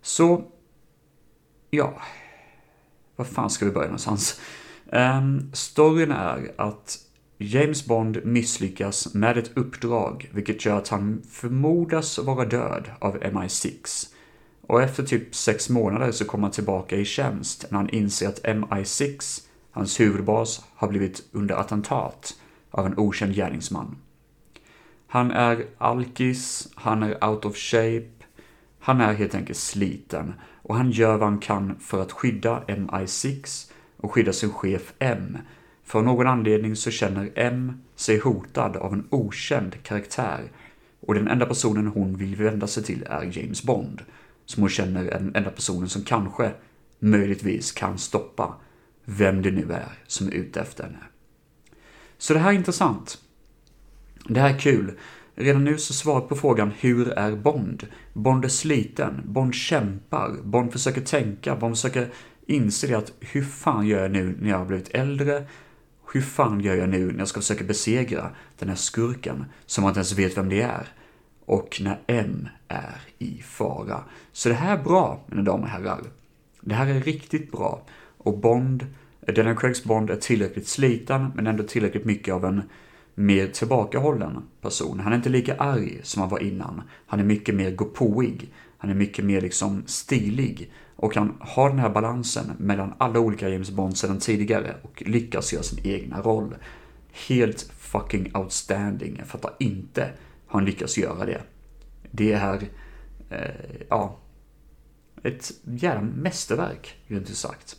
[0.02, 0.52] Så,
[1.70, 2.02] ja,
[3.16, 4.42] var fan ska vi börja någonstans?
[4.86, 6.98] Um, storyn är att
[7.38, 14.08] James Bond misslyckas med ett uppdrag, vilket gör att han förmodas vara död av MI6.
[14.62, 18.44] Och efter typ sex månader så kommer han tillbaka i tjänst när han inser att
[18.44, 22.38] MI6, hans huvudbas, har blivit under attentat
[22.72, 23.98] av en okänd gärningsman.
[25.08, 28.12] Han är alkis, han är out of shape,
[28.80, 30.34] han är helt enkelt sliten
[30.70, 35.38] och han gör vad han kan för att skydda MI6 och skydda sin chef M.
[35.84, 40.52] För någon anledning så känner M sig hotad av en okänd karaktär
[41.00, 44.02] och den enda personen hon vill vända sig till är James Bond,
[44.46, 46.52] som hon känner är den enda personen som kanske,
[47.00, 48.56] möjligtvis, kan stoppa
[49.06, 51.04] vem det nu är som är ute efter henne.
[52.18, 53.18] Så det här är intressant.
[54.28, 54.98] Det här är kul.
[55.41, 57.88] Redan nu så svaret på frågan hur är Bond?
[58.13, 62.08] Bond är sliten, Bond kämpar, Bond försöker tänka, Bond försöker
[62.45, 65.45] inse det att hur fan gör jag nu när jag har blivit äldre?
[66.13, 69.89] Hur fan gör jag nu när jag ska försöka besegra den här skurken som man
[69.89, 70.88] inte ens vet vem det är?
[71.45, 74.04] Och när M är i fara.
[74.32, 76.02] Så det här är bra, mina damer och herrar.
[76.62, 77.82] Det här är riktigt bra.
[78.17, 78.86] Och Bond,
[79.36, 82.62] Daniel Craigs Bond är tillräckligt sliten, men ändå tillräckligt mycket av en
[83.20, 85.00] mer tillbakahållen person.
[85.00, 86.82] Han är inte lika arg som han var innan.
[87.06, 88.54] Han är mycket mer gåpåig.
[88.78, 90.72] Han är mycket mer liksom stilig.
[90.96, 95.54] Och han har den här balansen mellan alla olika James Bond sedan tidigare och lyckas
[95.54, 96.56] göra sin egna roll.
[97.28, 99.16] Helt fucking outstanding.
[99.18, 101.42] Jag fattar inte hur han lyckas göra det.
[102.12, 102.70] Det är,
[103.30, 104.18] eh, ja,
[105.24, 107.76] ett jävla mästerverk, rent ut sagt.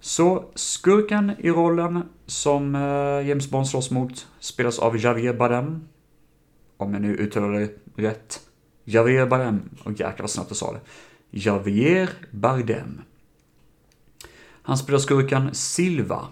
[0.00, 5.88] Så skurken i rollen som eh, James Bond slåss mot spelas av Javier Bardem.
[6.76, 8.40] Om jag nu uttalar det rätt.
[8.84, 9.70] Javier Bardem.
[9.84, 10.80] Och jäklar vad snabbt jag sa det.
[11.30, 13.02] Javier Bardem.
[14.62, 16.26] Han spelar skurken Silva.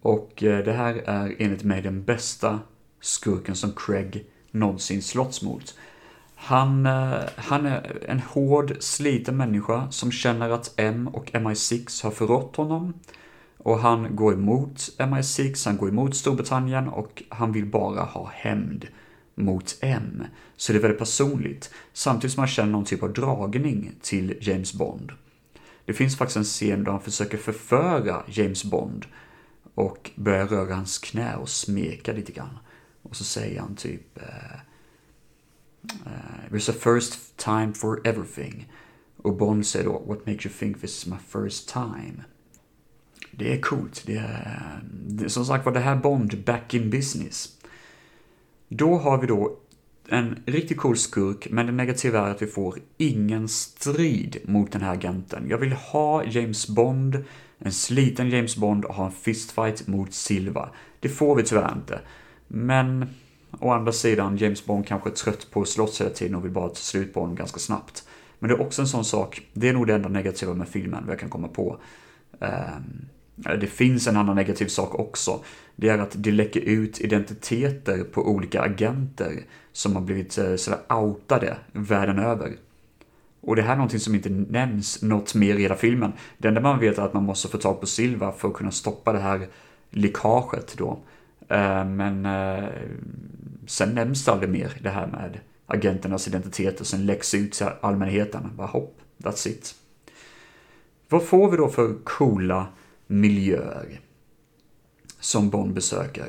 [0.00, 2.60] Och eh, det här är enligt mig den bästa
[3.00, 5.74] skurken som Craig någonsin slåtts mot.
[6.40, 12.10] Han, eh, han är en hård, sliten människa som känner att M och MI6 har
[12.10, 12.94] förrått honom.
[13.58, 18.86] Och han går emot MI6, han går emot Storbritannien och han vill bara ha hämnd
[19.34, 20.24] mot M.
[20.56, 24.74] Så det är väldigt personligt, samtidigt som han känner någon typ av dragning till James
[24.74, 25.12] Bond.
[25.84, 29.06] Det finns faktiskt en scen där han försöker förföra James Bond
[29.74, 32.58] och börjar röra hans knä och smeka lite grann.
[33.02, 34.60] Och så säger han typ eh,
[35.84, 38.72] Eh, uh, there's a first time for everything.
[39.16, 42.24] Och Bond säger oh, då, What makes you think this is my first time?
[43.30, 44.02] Det är coolt.
[44.06, 47.58] Det är, eh, det är som sagt var det här Bond back in business.
[48.68, 49.58] Då har vi då
[50.08, 54.82] en riktigt cool skurk, men det negativa är att vi får ingen strid mot den
[54.82, 55.46] här agenten.
[55.48, 57.24] Jag vill ha James Bond,
[57.58, 60.70] en sliten James Bond och ha en fistfight mot Silva.
[61.00, 62.00] Det får vi tyvärr inte.
[62.48, 63.06] Men
[63.60, 66.52] Å andra sidan, James Bond kanske är trött på att slåss hela tiden och vill
[66.52, 68.08] bara ta slut på honom ganska snabbt.
[68.38, 71.02] Men det är också en sån sak, det är nog det enda negativa med filmen,
[71.06, 71.78] vad jag kan komma på.
[72.40, 73.06] Ehm,
[73.60, 75.40] det finns en annan negativ sak också.
[75.76, 80.80] Det är att det läcker ut identiteter på olika agenter som har blivit eh, sådär
[80.88, 82.56] outade världen över.
[83.40, 86.12] Och det här är någonting som inte nämns något mer i hela filmen.
[86.38, 88.70] Det enda man vet är att man måste få tag på Silva för att kunna
[88.70, 89.48] stoppa det här
[89.90, 90.98] läckaget då.
[91.48, 92.68] Eh, men eh,
[93.66, 97.66] sen nämns det aldrig mer det här med agenternas identitet och sen läcks ut till
[97.80, 98.50] allmänheten.
[98.56, 99.74] Bara hopp, that's it.
[101.08, 102.66] Vad får vi då för coola
[103.06, 104.00] miljöer
[105.20, 106.26] som Bond besöker?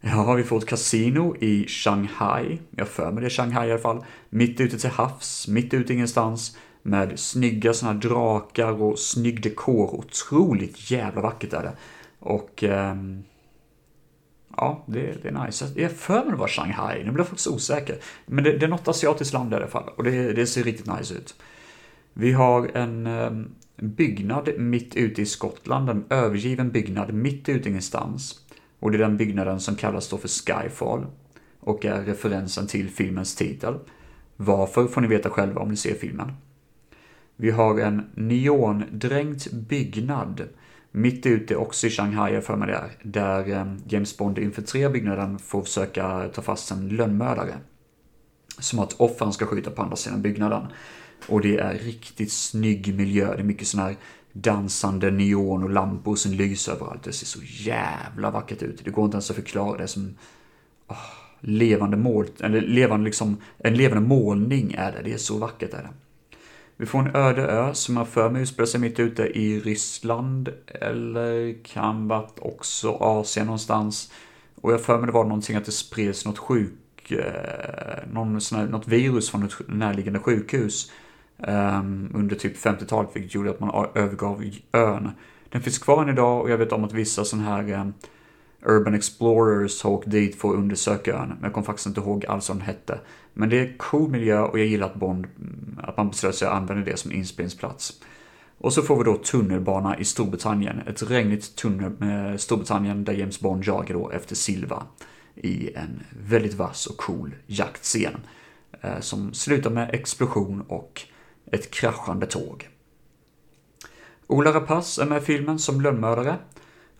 [0.00, 2.60] Ja, vi får ett kasino i Shanghai.
[2.70, 4.04] Jag för mig det är Shanghai i alla fall.
[4.30, 6.56] Mitt ute till havs, mitt ute ingenstans.
[6.82, 9.94] Med snygga sådana här drakar och snygg dekor.
[9.94, 11.76] Otroligt jävla vackert är det.
[12.18, 12.64] Och...
[12.64, 12.94] eh,
[14.62, 15.68] ja, det, det är nice.
[15.74, 17.04] Jag är för mig det var Shanghai.
[17.04, 17.96] Nu blir jag faktiskt osäker.
[18.26, 19.90] Men det, det är något asiatiskt land i alla fall.
[19.96, 21.34] Och det, det ser riktigt nice ut.
[22.12, 25.90] Vi har en ehm, byggnad mitt ute i Skottland.
[25.90, 28.40] En övergiven byggnad mitt ute i ingenstans.
[28.78, 31.06] Och det är den byggnaden som kallas då för Skyfall.
[31.60, 33.74] Och är referensen till filmens titel.
[34.36, 36.32] Varför får ni veta själva om ni ser filmen.
[37.36, 40.48] Vi har en neondränkt byggnad
[40.92, 42.90] mitt ute också i Shanghai för mig där.
[43.02, 47.54] Där James Bond infiltrerar byggnaden för att försöka ta fast en lönnmördare.
[48.58, 50.66] Som att offren ska skjuta på andra sidan byggnaden.
[51.28, 53.34] Och det är riktigt snygg miljö.
[53.34, 53.96] Det är mycket sån här
[54.32, 57.02] dansande neon och lampor som lyser överallt.
[57.02, 58.84] Det ser så jävla vackert ut.
[58.84, 60.14] Det går inte ens att förklara det som
[60.88, 60.96] Oh,
[61.40, 65.02] levande mål, eller levande liksom, en levande målning är det.
[65.04, 65.90] Det är så vackert är det.
[66.76, 70.48] Vi får en öde ö som jag för mig utspelar sig mitt ute i Ryssland
[70.66, 74.12] eller kan vara också Asien någonstans.
[74.54, 78.58] Och jag för mig det var någonting att det spreds något sjuk, eh, någon sån
[78.58, 80.92] här, något virus från ett närliggande sjukhus
[81.38, 85.10] ehm, under typ 50-talet, vilket gjorde att man övergav ön.
[85.48, 87.92] Den finns kvar än idag och jag vet om att vissa sådana här ehm,
[88.66, 91.28] Urban Explorers har åkt dit för att undersöka ön.
[91.28, 92.98] Men jag kommer faktiskt inte ihåg alls vad den hette.
[93.34, 95.26] Men det är cool miljö och jag gillar att Bond,
[95.78, 98.00] att man beslöt sig att använda det som inspelningsplats.
[98.58, 100.80] Och så får vi då tunnelbana i Storbritannien.
[100.86, 104.82] Ett regnigt tunnel med Storbritannien där James Bond jagar då efter Silva
[105.34, 108.20] i en väldigt vass och cool jaktscen.
[108.80, 111.02] Eh, som slutar med explosion och
[111.52, 112.68] ett kraschande tåg.
[114.26, 116.36] Ola Rapace är med i filmen som lönnmördare.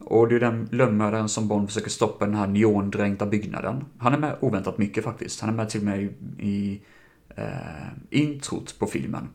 [0.05, 3.85] Och det är den lönnmördaren som Bond försöker stoppa den här neondränkta byggnaden.
[3.99, 5.41] Han är med oväntat mycket faktiskt.
[5.41, 6.11] Han är med till och med i,
[6.49, 6.81] i
[7.37, 9.29] eh, introt på filmen.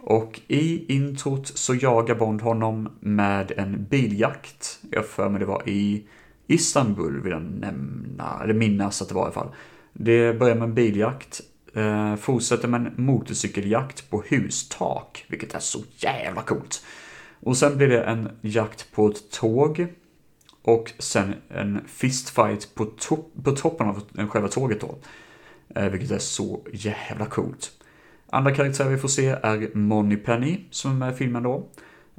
[0.00, 4.78] Och i introt så jagar Bond honom med en biljakt.
[4.90, 6.06] Jag för mig det var i
[6.46, 9.54] Istanbul vill jag nämna, eller minnas att det var i alla fall.
[9.92, 11.40] Det börjar med en biljakt,
[11.74, 16.84] eh, fortsätter med en motorcykeljakt på hustak, vilket är så jävla coolt.
[17.40, 19.86] Och sen blir det en jakt på ett tåg.
[20.68, 24.98] Och sen en fistfight på, to- på toppen av själva tåget då.
[25.74, 27.70] Eh, vilket är så jävla coolt.
[28.30, 31.68] Andra karaktärer vi får se är Moneypenny som är med i filmen då.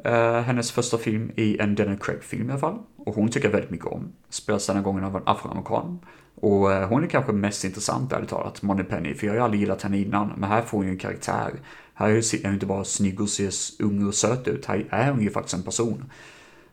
[0.03, 2.79] Eh, hennes första film i en Daniel Craig-film i alla fall.
[2.97, 4.11] Och hon tycker jag väldigt mycket om.
[4.29, 5.99] Spelas denna gången av en afroamerikan.
[6.35, 9.61] Och eh, hon är kanske mest intressant ärligt talat, Moneypenny, för jag har ju aldrig
[9.61, 10.33] gillat henne innan.
[10.37, 11.51] Men här får hon ju en karaktär.
[11.93, 15.21] Här är hon inte bara snygg och ser ung och söt ut, här är hon
[15.21, 16.11] ju faktiskt en person.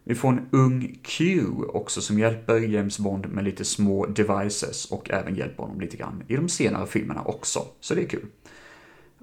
[0.09, 5.11] Vi får en ung Q också som hjälper James Bond med lite små devices och
[5.11, 8.27] även hjälper honom lite grann i de senare filmerna också, så det är kul.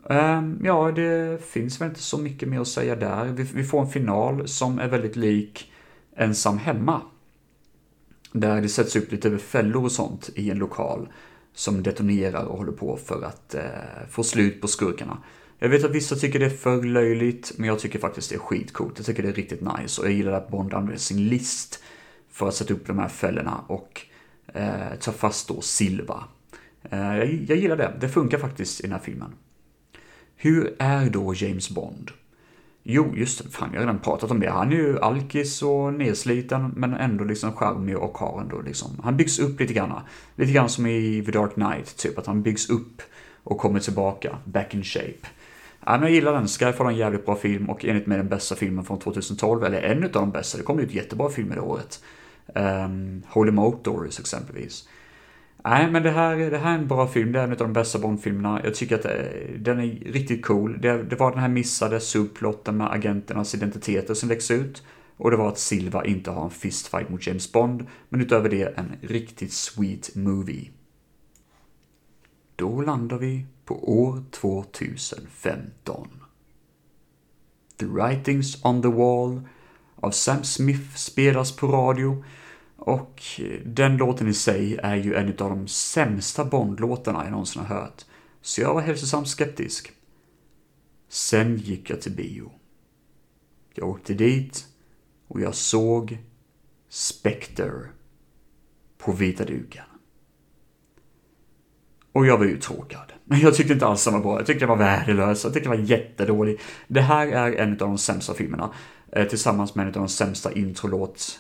[0.10, 3.26] Ehm, ja, det finns väl inte så mycket mer att säga där.
[3.26, 5.72] Vi, får en final som är väldigt lik
[6.16, 7.02] Ensam Hemma.
[8.32, 11.10] Där det sätts upp lite fällor och sånt i en lokal
[11.54, 13.62] som detonerar och håller på för att eh,
[14.10, 15.18] få slut på skurkarna.
[15.64, 18.40] Jag vet att vissa tycker det är för löjligt, men jag tycker faktiskt det är
[18.40, 18.94] skitcoolt.
[18.98, 21.84] Jag tycker det är riktigt nice och jag gillar att Bond använder sin list
[22.32, 24.02] för att sätta upp de här fällorna och
[24.54, 26.24] eh, ta fast då Silva.
[26.90, 29.30] Eh, jag, jag gillar det, det funkar faktiskt i den här filmen.
[30.36, 32.12] Hur är då James Bond?
[32.84, 34.50] Jo, just det, fan jag har redan pratat om det.
[34.50, 39.18] Han är ju alkis och nedsliten, men ändå liksom charmig och har ändå liksom, han
[39.18, 40.02] byggs upp lite grann.
[40.36, 43.02] Lite grann som i The Dark Knight, typ att han byggs upp
[43.44, 45.28] och kommer tillbaka, back in shape.
[45.86, 48.30] Ja, men jag gillar den, Skyfall är en jävligt bra film och enligt mig den
[48.30, 51.62] bästa filmen från 2012, eller en av de bästa, det kom ut jättebra filmer det
[51.62, 52.04] året.
[52.56, 54.88] Um, Holy Motors exempelvis.
[55.66, 57.32] Nej, men det här, det här är en bra film.
[57.32, 58.62] Det är en av de bästa Bond-filmerna.
[58.64, 59.12] Jag tycker att eh,
[59.58, 60.82] den är riktigt cool.
[60.82, 64.84] Det, det var den här missade subplotten med agenternas identiteter som läggs ut.
[65.18, 67.86] Och det var att Silva inte har en fistfight mot James Bond.
[68.10, 70.70] Men utöver det en riktigt sweet movie.
[72.56, 76.08] Då landar vi på år 2015.
[77.78, 79.42] The Writings on the Wall
[79.96, 82.24] av Sam Smith spelas på radio
[82.78, 87.62] och eh, den låten i sig är ju en av de sämsta Bond-låtarna jag någonsin
[87.62, 88.06] har hört.
[88.42, 89.92] Så jag var hälsosamt skeptisk.
[91.10, 92.52] Sen gick jag till bio.
[93.74, 94.68] Jag åkte dit
[95.28, 96.18] och jag såg
[96.90, 97.90] Spectre
[98.98, 99.86] på vita duken.
[102.14, 103.14] Och jag var uttråkad.
[103.26, 104.38] Men jag tyckte inte alls den var bra.
[104.38, 105.44] Jag tyckte den var värdelös.
[105.44, 106.60] Jag tyckte den var jättedålig.
[106.88, 108.70] Det här är en av de sämsta filmerna.
[109.12, 111.40] Eh, tillsammans med en av de sämsta introlåt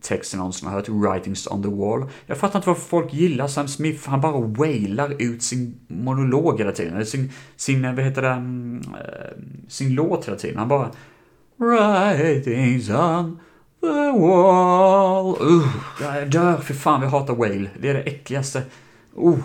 [0.00, 2.10] texten någonsin har hört, Writings on the Wall.
[2.26, 6.72] Jag fattar inte varför folk gillar Sam Smith, han bara wailar ut sin monolog hela
[6.72, 10.58] tiden, eller sin, sin eh, vad heter det, mm, eh, sin låt hela tiden.
[10.58, 10.90] Han bara
[11.56, 13.38] Writings on
[13.80, 15.36] the wall.
[15.40, 15.66] Uh,
[16.00, 17.68] jag dör, för fan vi hatar wail.
[17.80, 18.62] Det är det äckligaste.
[19.18, 19.38] Uh,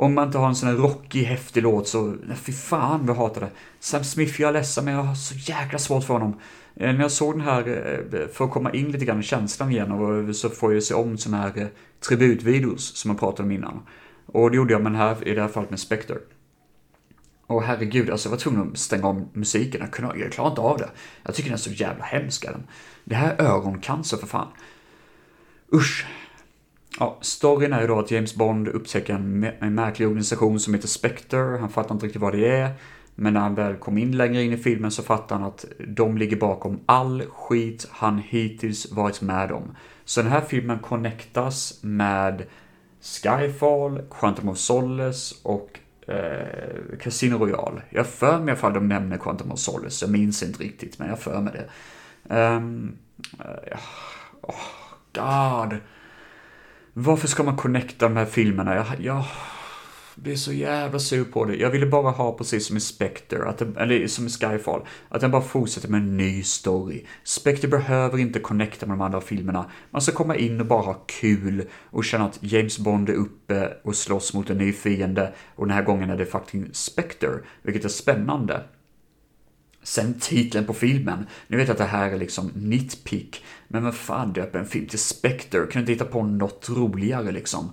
[0.00, 3.20] om man inte har en sån här rockig, häftig låt så, fy fan vad jag
[3.20, 3.50] hatar det.
[3.80, 6.40] Sam Smith, jag är ledsen men jag har så jäkla svårt för honom.
[6.76, 7.68] Eh, När jag såg den här,
[8.12, 10.82] eh, för att komma in lite grann i känslan igen, och eh, så får jag
[10.82, 11.70] se om såna här
[12.08, 13.82] tributvideos som jag pratade om innan.
[14.26, 16.16] Och det gjorde jag med den här, i det här fallet med Spectre.
[17.46, 20.60] Och herregud, alltså jag var tvungen att stänga om musiken, jag, kunde, jag klarade inte
[20.60, 20.90] av det.
[21.22, 22.66] Jag tycker den är så jävla hemsk den.
[23.04, 24.48] Det här är ögoncancer för fan.
[25.72, 26.06] Usch.
[26.98, 30.88] Ja, storyn är ju då att James Bond upptäcker en, en märklig organisation som heter
[30.88, 32.70] Spectre, han fattar inte riktigt vad det är.
[33.14, 36.18] Men när han väl kom in längre in i filmen så fattar han att de
[36.18, 39.76] ligger bakom all skit han hittills varit med om.
[40.04, 42.42] Så den här filmen connectas med
[43.00, 47.82] Skyfall, Quantum of Solace och eh, Casino Royale.
[47.90, 51.18] Jag för mig ifall de nämner Quantum of Solace, jag minns inte riktigt, men jag
[51.18, 51.66] för mig det.
[52.36, 52.96] Um,
[53.38, 53.78] uh,
[54.42, 54.54] oh,
[55.12, 55.78] God.
[56.92, 58.74] Varför ska man connecta de här filmerna?
[58.74, 59.24] Jag, jag
[60.14, 61.56] blir så jävla sur på det.
[61.56, 65.20] Jag ville bara ha precis som i Spectre, att det, eller som i Skyfall, att
[65.20, 67.04] den bara fortsätter med en ny story.
[67.24, 69.70] Spectre behöver inte connecta med de andra filmerna.
[69.90, 73.72] Man ska komma in och bara ha kul och känna att James Bond är uppe
[73.84, 77.30] och slåss mot en ny fiende och den här gången är det faktiskt Spectre,
[77.62, 78.62] vilket är spännande.
[79.82, 81.26] Sen titeln på filmen.
[81.46, 83.44] Nu vet jag att det här är liksom nitpick.
[83.68, 85.60] Men vem fan döper en film till Spectre?
[85.60, 87.70] Kan du inte hitta på något roligare liksom?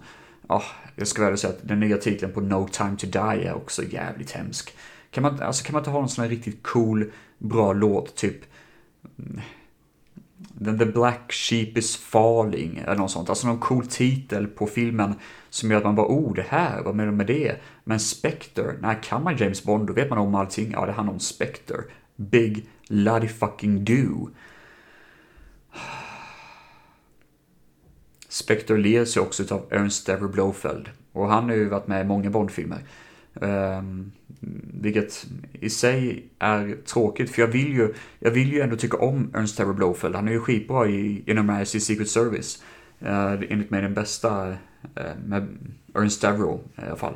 [0.50, 0.64] Ja,
[0.96, 3.84] jag ska väl säga att den nya titeln på No Time To Die är också
[3.84, 4.74] jävligt hemsk.
[5.12, 8.38] Kan man, alltså, kan man inte ha en sån här riktigt cool, bra låt, typ...
[9.20, 9.42] Mm,
[10.78, 13.30] The Black Sheep is Falling, eller något sånt.
[13.30, 15.14] Alltså någon cool titel på filmen
[15.50, 17.56] som gör att man bara oh, det här, vad menar du med det?
[17.84, 20.72] Men Spectre, när kan man James Bond, då vet man om allting.
[20.72, 21.78] Ja, det handlar om Spectre.
[22.16, 24.30] Big Bloody Fucking Do.
[28.30, 30.90] Spectre leds ju också av Ernst Dever Blofeld.
[31.12, 32.84] Och han har ju varit med i många Bond-filmer.
[33.34, 34.12] Um,
[34.82, 39.32] vilket i sig är tråkigt, för jag vill ju, jag vill ju ändå tycka om
[39.34, 40.16] Ernst Terry Blofeld.
[40.16, 41.80] Han är ju skitbra i Inom R.C.
[41.80, 42.64] Secret Service.
[43.02, 44.56] Uh, enligt mig den bästa uh,
[45.26, 45.58] med
[45.96, 47.14] Ernst Devereaux eh, i alla fall.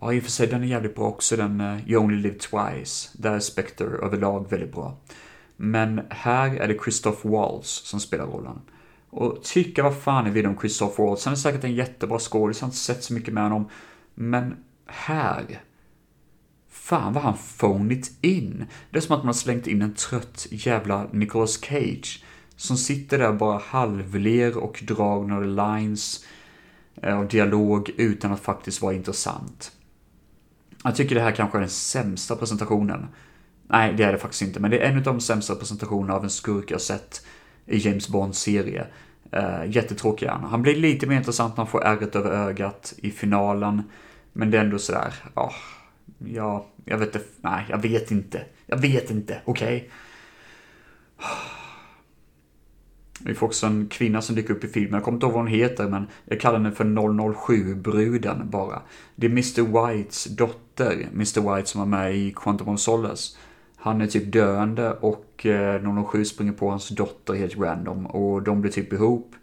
[0.00, 2.38] Ja, i och för sig den är jävligt bra också, den uh, You Only Live
[2.38, 3.10] Twice.
[3.12, 4.98] Där är Spectre överlag väldigt bra.
[5.56, 8.60] Men här är det Christoph Waltz som spelar rollen.
[9.10, 11.24] Och tycka vad fan är vi om Christoph Waltz.
[11.24, 13.68] Han är säkert en jättebra skådis, jag har inte sett så mycket med honom.
[14.14, 14.56] Men
[14.86, 15.60] här...
[16.88, 18.64] Fan vad han phonit in.
[18.90, 22.24] Det är som att man har slängt in en trött jävla Nicolas Cage.
[22.56, 26.24] Som sitter där och bara halvler och drar några lines
[27.02, 29.72] eh, och dialog utan att faktiskt vara intressant.
[30.84, 33.06] Jag tycker det här kanske är den sämsta presentationen.
[33.68, 36.24] Nej, det är det faktiskt inte, men det är en av de sämsta presentationerna av
[36.24, 37.26] en skurk jag sett
[37.66, 38.86] i James Bonds serie.
[39.34, 40.44] Uh, eh, jättetråkig han.
[40.44, 43.82] Han blir lite mer intressant när han får ärret över ögat i finalen.
[44.32, 45.77] Men det är ändå sådär, ja, oh,
[46.18, 48.44] ja, jag vet inte, nej, jag vet inte.
[48.66, 49.76] Jag vet inte, okej?
[49.76, 49.90] Okay?
[53.20, 54.94] Vi får också en kvinna som dyker upp i filmen.
[54.94, 58.82] Jag kommer inte ihåg vad hon heter, men jag kallar henne för 007-bruden bara.
[59.16, 59.62] Det är Mr.
[59.62, 61.56] Whites dotter, Mr.
[61.56, 63.36] White som var med i Quantum of Solace.
[63.76, 68.60] Han är typ döende och eh, 007 springer på hans dotter helt random och de
[68.60, 69.34] blir typ ihop.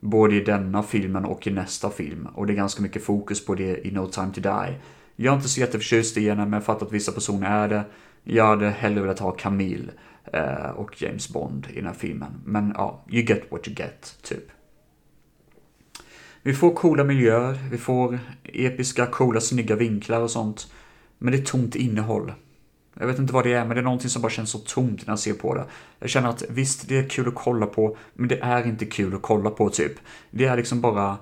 [0.00, 2.28] Både i denna filmen och i nästa film.
[2.34, 4.80] Och det är ganska mycket fokus på det i No Time To Die.
[5.16, 7.84] Jag är inte så jätteförtjust i henne, men jag fattar att vissa personer är det.
[8.24, 9.92] Jag hade hellre velat ha Camille
[10.32, 12.32] eh, och James Bond i den här filmen.
[12.44, 14.50] Men ja, you get what you get, typ.
[16.42, 20.72] Vi får coola miljöer, vi får episka, coola, snygga vinklar och sånt.
[21.18, 22.32] Men det är tomt innehåll.
[22.98, 25.06] Jag vet inte vad det är, men det är någonting som bara känns så tomt
[25.06, 25.64] när jag ser på det.
[25.98, 29.14] Jag känner att visst, det är kul att kolla på, men det är inte kul
[29.14, 29.92] att kolla på typ.
[30.30, 31.16] Det är liksom bara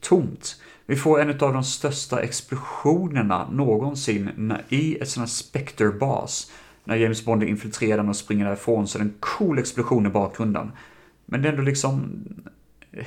[0.00, 0.60] tomt.
[0.86, 6.50] Vi får en av de största explosionerna någonsin i ett sånt här Spectre-bas.
[6.84, 10.08] När James Bond infiltrerar den och springer därifrån så är det en cool explosion i
[10.08, 10.72] bakgrunden.
[11.26, 12.24] Men det är ändå liksom...
[12.92, 13.06] Eh,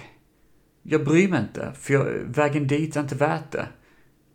[0.83, 3.67] jag bryr mig inte, för jag, vägen dit är inte värt det.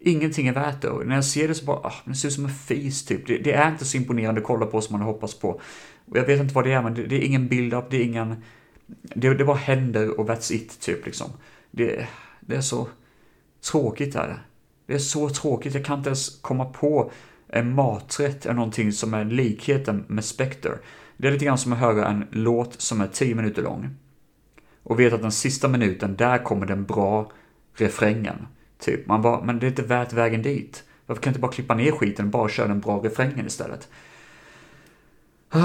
[0.01, 0.89] Ingenting är värt det.
[0.89, 3.27] Och när jag ser det så bara, ah, det ser ut som en fis typ.
[3.27, 5.61] Det, det, är inte så imponerande att kolla på som man har hoppats på.
[6.05, 8.05] Och jag vet inte vad det är, men det, det är ingen build-up, det är
[8.05, 8.37] ingen...
[8.87, 11.31] Det, det bara händer och that's it, typ liksom.
[11.71, 12.09] Det,
[12.41, 12.89] det är så
[13.71, 14.41] tråkigt är det.
[14.87, 17.11] Det är så tråkigt, jag kan inte ens komma på
[17.49, 20.79] en maträtt eller någonting som är likheten med Spectre.
[21.17, 23.97] Det är lite grann som att höra en låt som är 10 minuter lång.
[24.83, 27.33] Och vet att den sista minuten, där kommer den bra
[27.75, 28.47] refrängen.
[28.79, 30.85] Typ, man bara, men det är inte värt vägen dit.
[31.07, 33.89] Varför kan jag inte bara klippa ner skiten och bara köra den bra refrängen istället?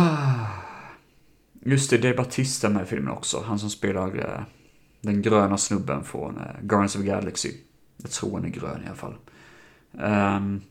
[1.62, 3.44] Just det, det är Batista med i filmen också.
[3.46, 4.42] Han som spelar eh,
[5.02, 7.54] den gröna snubben från eh, Guardians of the Galaxy.
[7.98, 9.16] Jag tror han är grön i alla fall.
[9.92, 10.62] Um,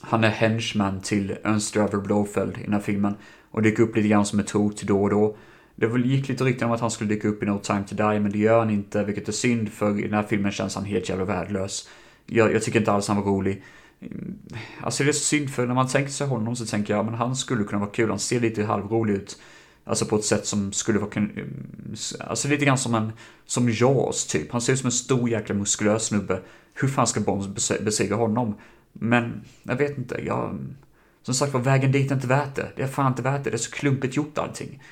[0.00, 3.14] han är henchman till Ernst Över Blåfeld i den här filmen
[3.50, 5.36] och dyker upp lite grann som ett hot då och då.
[5.74, 8.20] Det gick lite rykten om att han skulle dyka upp i No Time To Die,
[8.20, 10.84] men det gör han inte, vilket är synd, för i den här filmen känns han
[10.84, 11.88] helt jävla värdelös.
[12.26, 13.62] Jag, jag tycker inte alls han var rolig.
[14.00, 14.38] Ehm,
[14.80, 17.14] alltså det är så synd, för när man tänker sig honom så tänker jag, men
[17.14, 19.40] han skulle kunna vara kul, han ser lite halvrolig ut.
[19.88, 23.12] Alltså på ett sätt som skulle vara mm, Alltså lite grann som en,
[23.44, 24.52] som Jaws typ.
[24.52, 26.40] Han ser ut som en stor jäkla muskulös snubbe.
[26.74, 28.54] Hur fan ska Bond besegra honom?
[28.92, 30.58] Men, jag vet inte, jag...
[31.22, 32.72] Som sagt var, vägen dit är inte värt det.
[32.76, 34.82] Det är fan inte värt det, det är så klumpigt gjort allting.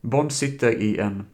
[0.00, 1.26] Bond sitter i en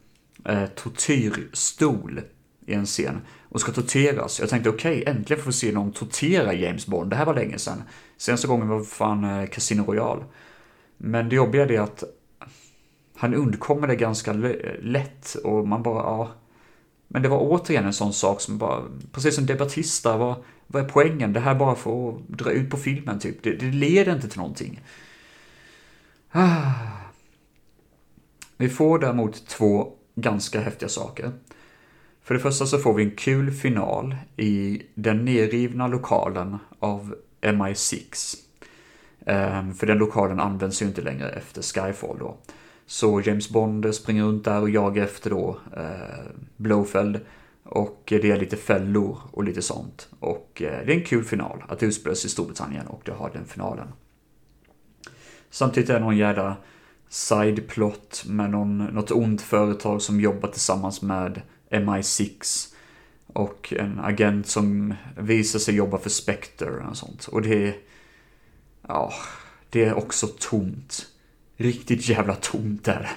[0.45, 2.21] eh, tortyrstol
[2.65, 4.39] i en scen och ska torteras.
[4.39, 7.09] Jag tänkte okej, okay, äntligen får vi se någon tortera James Bond.
[7.09, 7.83] Det här var länge sedan.
[8.17, 10.23] Senaste gången var fan eh, Casino Royale.
[10.97, 12.03] Men det jobbiga är att
[13.21, 14.33] han undkommer det ganska
[14.81, 16.31] lätt och man bara, ja.
[17.07, 20.35] Men det var återigen en sån sak som bara, precis som debattista, vad,
[20.67, 21.33] vad är poängen?
[21.33, 23.43] Det här bara för att dra ut på filmen typ.
[23.43, 24.81] Det, det leder inte till någonting.
[26.31, 26.71] Ah.
[28.57, 31.31] Vi får däremot två ganska häftiga saker.
[32.23, 38.35] För det första så får vi en kul final i den nerrivna lokalen av MI6.
[39.25, 42.37] Ehm, för den lokalen används ju inte längre efter Skyfall då.
[42.85, 46.25] Så James Bond springer runt där och jagar efter då eh,
[46.57, 47.19] Blowfeld.
[47.63, 50.09] Och det är lite fällor och lite sånt.
[50.19, 53.45] Och eh, det är en kul final att utspelas i Storbritannien och det har den
[53.45, 53.87] finalen.
[55.49, 56.57] Samtidigt är det någon jävla
[57.09, 62.67] sideplot med någon, något ont företag som jobbar tillsammans med MI6.
[63.27, 67.27] Och en agent som visar sig jobba för Spectre och sånt.
[67.27, 67.75] Och det är...
[68.87, 69.13] Ja,
[69.69, 71.07] det är också tomt.
[71.61, 73.09] Riktigt jävla tomt är det.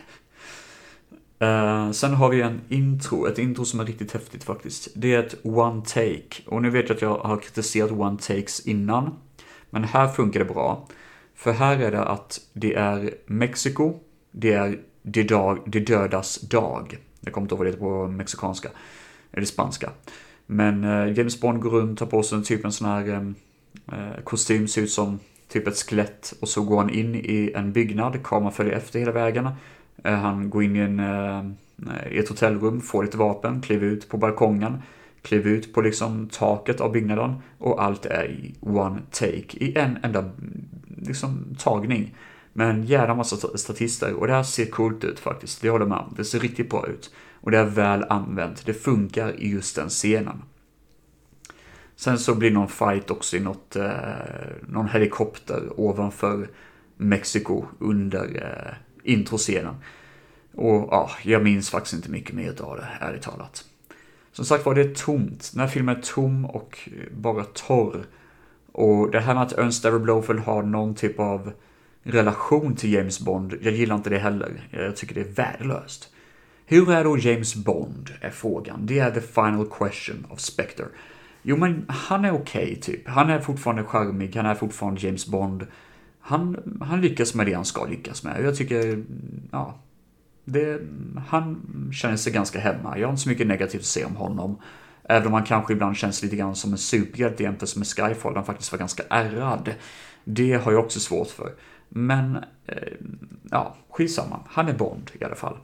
[1.46, 4.88] Uh, sen har vi en intro, ett intro som är riktigt häftigt faktiskt.
[4.94, 6.42] Det är ett one take.
[6.46, 9.14] Och nu vet jag att jag har kritiserat one takes innan.
[9.70, 10.88] Men här funkar det bra.
[11.34, 13.94] För här är det att det är Mexiko,
[14.30, 16.98] det är de dag, de dödas dag.
[17.20, 18.68] Jag kommer inte ihåg vad det heter på mexikanska,
[19.32, 19.90] eller spanska.
[20.46, 23.34] Men uh, James Bond går runt, tar på sig typ en sån här
[23.92, 25.18] uh, kostym, ser ut som
[25.54, 26.34] typ ett skelett.
[26.40, 29.48] Och så går han in i en byggnad, kameran följer efter hela vägen.
[30.04, 34.08] Eh, han går in i, en, eh, i ett hotellrum, får ett vapen, kliver ut
[34.08, 34.82] på balkongen
[35.24, 39.98] kliver ut på liksom taket av byggnaden och allt är i one take, i en
[40.02, 40.30] enda
[40.96, 42.14] liksom, tagning.
[42.52, 46.14] Med en jävla massa statister och det här ser coolt ut faktiskt, det håller man.
[46.16, 47.10] Det ser riktigt bra ut.
[47.40, 50.42] Och det är väl använt, det funkar i just den scenen.
[51.96, 53.92] Sen så blir det någon fight också i något, eh,
[54.68, 56.48] någon helikopter ovanför
[56.96, 58.74] Mexiko under eh,
[59.12, 59.74] introscenen.
[60.54, 63.64] Och ja, jag minns faktiskt inte mycket mer av det, ärligt talat.
[64.32, 65.50] Som sagt var, det är tomt.
[65.52, 68.06] Den här filmen är tom och bara torr.
[68.72, 71.52] Och det här med att Ernst Ever Blofeld har någon typ av
[72.04, 74.68] relation till James Bond, jag gillar inte det heller.
[74.70, 76.10] Jag tycker det är värdelöst.
[76.66, 78.10] Hur är då James Bond?
[78.20, 78.86] är frågan.
[78.86, 80.84] Det är the final question of Spectre.
[81.46, 83.08] Jo, men han är okej, okay, typ.
[83.08, 85.66] Han är fortfarande charmig, han är fortfarande James Bond.
[86.20, 88.44] Han, han lyckas med det han ska lyckas med.
[88.44, 89.04] Jag tycker,
[89.50, 89.78] ja,
[90.44, 90.80] det,
[91.28, 92.98] han känner sig ganska hemma.
[92.98, 94.58] Jag har inte så mycket negativt att säga om honom.
[95.08, 98.44] Även om han kanske ibland känns lite grann som en superhjälte jämfört med Skyfall, han
[98.44, 99.74] faktiskt var ganska ärrad.
[100.24, 101.52] Det har jag också svårt för.
[101.88, 102.36] Men,
[102.66, 102.92] eh,
[103.50, 104.40] ja, skitsamma.
[104.48, 105.56] Han är Bond i alla fall.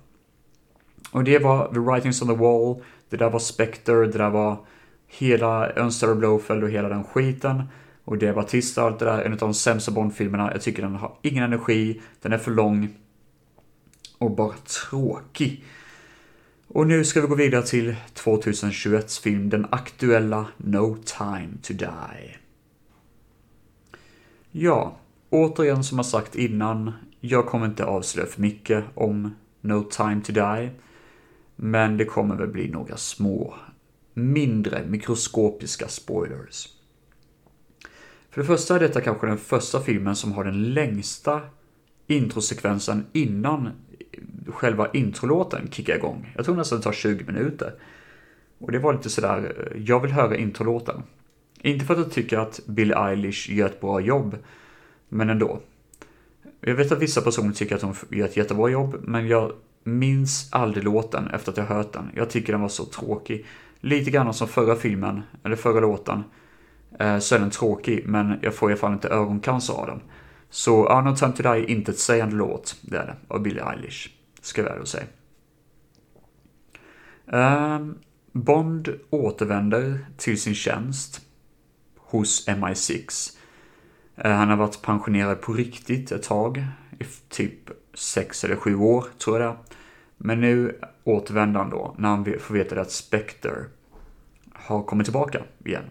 [1.10, 4.58] Och det var The Writings on the Wall, det där var Spectre, det där var
[5.10, 7.62] hela Önster Blowfeld och hela den skiten.
[8.04, 10.52] Och det är Batista och allt det där, en av de sämsta Bond-filmerna.
[10.52, 12.88] Jag tycker den har ingen energi, den är för lång
[14.18, 14.54] och bara
[14.90, 15.64] tråkig.
[16.68, 22.36] Och nu ska vi gå vidare till 2021 film, den aktuella No Time To Die.
[24.50, 24.96] Ja,
[25.30, 30.32] återigen som jag sagt innan, jag kommer inte avslöja för mycket om No Time To
[30.32, 30.70] Die.
[31.56, 33.54] Men det kommer väl bli några små,
[34.20, 36.68] mindre, mikroskopiska spoilers.
[38.30, 41.40] För det första är detta kanske den första filmen som har den längsta
[42.06, 43.70] introsekvensen innan
[44.46, 46.32] själva introlåten kickar igång.
[46.36, 47.74] Jag tror nästan det tar 20 minuter.
[48.58, 51.02] Och det var lite sådär, eh, jag vill höra introlåten.
[51.60, 54.36] Inte för att jag tycker att Billie Eilish gör ett bra jobb,
[55.08, 55.60] men ändå.
[56.60, 59.52] Jag vet att vissa personer tycker att hon gör ett jättebra jobb, men jag
[59.84, 62.10] minns aldrig låten efter att jag hört den.
[62.14, 63.46] Jag tycker den var så tråkig.
[63.80, 66.24] Lite grann som förra filmen, eller förra låten,
[66.98, 70.00] eh, så är den tråkig, men jag får i alla fall inte ögoncancer av den.
[70.50, 73.42] Så ja, No Time To Die är inte ett sägande låt, det är det, av
[73.42, 74.08] Billie Eilish,
[74.40, 75.04] ska jag väl säga.
[77.26, 77.98] Um,
[78.32, 81.20] Bond återvänder till sin tjänst
[81.96, 83.30] hos MI6.
[84.18, 86.64] Uh, eh, han har varit pensionerad på riktigt ett tag,
[86.98, 89.79] i typ sex eller sju år tror jag det är.
[90.22, 93.64] Men nu återvänder han då när han får veta att Spectre
[94.52, 95.84] har kommit tillbaka igen.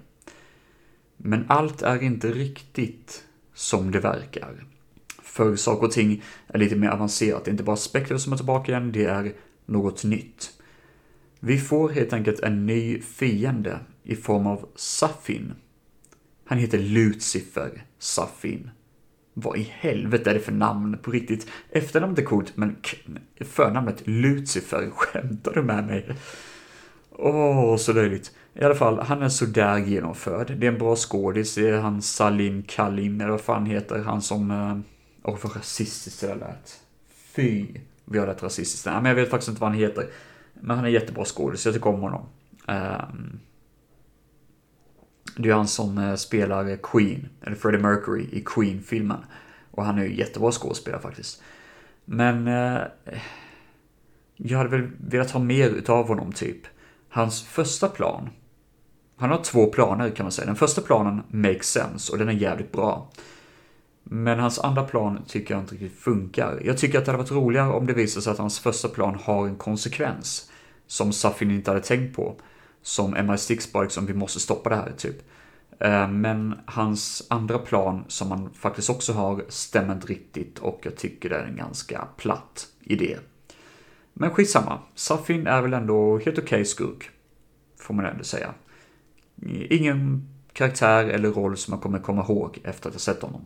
[1.18, 3.24] Men allt är inte riktigt
[3.54, 4.64] som det verkar.
[5.22, 7.46] För saker och ting är lite mer avancerat.
[7.46, 9.34] Det är inte bara Spectre som är tillbaka igen, det är
[9.66, 10.52] något nytt.
[11.40, 15.54] Vi får helt enkelt en ny fiende i form av Safin.
[16.46, 18.70] Han heter Lucifer Safin.
[19.40, 21.48] Vad i helvete är det för namn på riktigt?
[21.72, 22.76] Efternamnet är coolt, men
[23.42, 26.16] förnamnet Lucifer, skämtar du med mig?
[27.12, 28.32] Åh, oh, så löjligt.
[28.54, 30.52] I alla fall, han är sådär genomförd.
[30.58, 31.56] Det är en bra skådis.
[31.56, 34.52] Det är han Salim Kalim, eller vad fan heter han som...
[34.52, 34.78] Eh,
[35.24, 36.80] åh, oh, vad rasistiskt det där lät.
[37.36, 37.66] Fy,
[38.06, 38.86] vi har lät rasistiskt.
[38.86, 40.08] Nej, men jag vet faktiskt inte vad han heter.
[40.54, 42.26] Men han är jättebra skådis, jag tycker om honom.
[42.68, 43.40] Um,
[45.42, 49.20] det är han som eh, spelar Queen, eller Freddie Mercury i Queen-filmen.
[49.72, 51.42] Och han är ju jättebra skådespelare faktiskt.
[52.06, 52.48] Men
[53.12, 53.22] Eh,
[54.38, 56.62] jag hade väl velat ha mer utav honom typ.
[57.10, 58.30] Hans första plan,
[59.18, 60.46] han har två planer kan man säga.
[60.46, 63.12] Den första planen makes sense och den är jävligt bra.
[64.04, 66.62] Men hans andra plan tycker jag inte riktigt funkar.
[66.66, 69.20] Jag tycker att det hade varit roligare om det visade sig att hans första plan
[69.24, 70.52] har en konsekvens.
[70.88, 72.36] Som Safin inte hade tänkt på.
[72.90, 75.16] Som MI6-bike som vi måste stoppa det här, typ.
[75.80, 80.96] Eh, men hans andra plan, som han faktiskt också har, stämmer inte riktigt och jag
[80.96, 83.18] tycker det är en ganska platt idé.
[84.14, 87.10] Men skitsamma, Safin är väl ändå helt okej okay skurk.
[87.80, 88.54] Får man ändå säga.
[89.70, 93.46] Ingen karaktär eller roll som jag kommer komma ihåg efter att ha sett honom.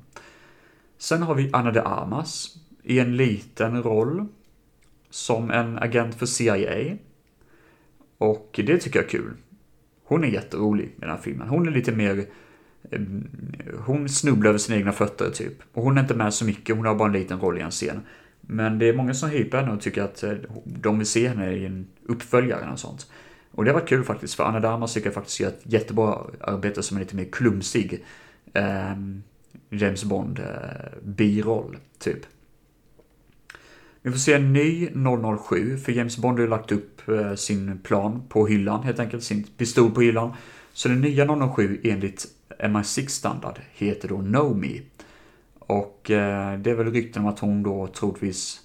[0.97, 4.27] Sen har vi Anna de Armas i en liten roll
[5.09, 6.97] som en agent för CIA.
[8.23, 9.33] Och det tycker jag är kul.
[10.03, 11.47] Hon är jätterolig i den här filmen.
[11.47, 12.25] Hon är lite mer...
[12.91, 13.01] Eh,
[13.85, 15.53] hon snubblar över sina egna fötter typ.
[15.73, 17.71] Och hon är inte med så mycket, hon har bara en liten roll i en
[17.71, 18.01] scen.
[18.41, 20.33] Men det är många som hypar henne och tycker att eh,
[20.65, 23.11] de vill se henne i en uppföljare eller sånt.
[23.51, 26.17] Och det har varit kul faktiskt, för Anna Darmas tycker jag faktiskt gör ett jättebra
[26.39, 28.03] arbete som är lite mer klumsig.
[28.53, 28.93] Eh,
[29.69, 32.19] James Bond eh, biroll, typ.
[34.01, 34.89] Vi får se en ny
[35.49, 39.23] 007, för James Bond har ju lagt upp Eh, sin plan på hyllan, helt enkelt,
[39.23, 40.33] sin pistol på hyllan.
[40.73, 42.27] Så den nya 007 enligt
[42.59, 44.81] MI6 standard heter då Nomi.
[45.59, 48.59] Och eh, det är väl rykten om att hon då troligtvis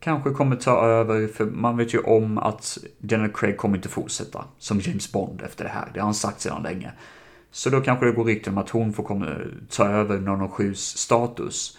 [0.00, 4.44] kanske kommer ta över, för man vet ju om att Daniel Craig kommer inte fortsätta
[4.58, 5.90] som James Bond efter det här.
[5.94, 6.92] Det har han sagt sedan länge.
[7.50, 9.36] Så då kanske det går rykten om att hon får komma,
[9.68, 11.78] ta över 007s status.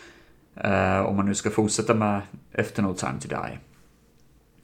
[0.56, 2.22] Eh, om man nu ska fortsätta med
[2.52, 3.60] efter No Time To Die.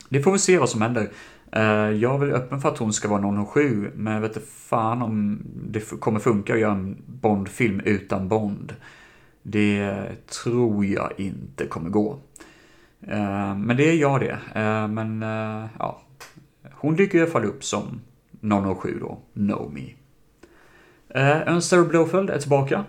[0.10, 1.10] Det får vi se vad som händer.
[1.51, 4.49] Eh, jag är väl öppen för att hon ska vara 007, men jag vet inte
[4.49, 8.76] fan om det kommer funka att göra en Bond-film utan Bond.
[9.43, 10.05] Det
[10.43, 12.20] tror jag inte kommer gå.
[13.01, 14.38] Eh, men det är jag det.
[14.55, 15.22] Eh, men
[15.80, 16.01] ja,
[16.72, 18.01] hon dyker i alla fall upp som
[18.82, 19.93] 007 då, Know Me.
[21.45, 22.86] Önster Blofeld är tillbaka.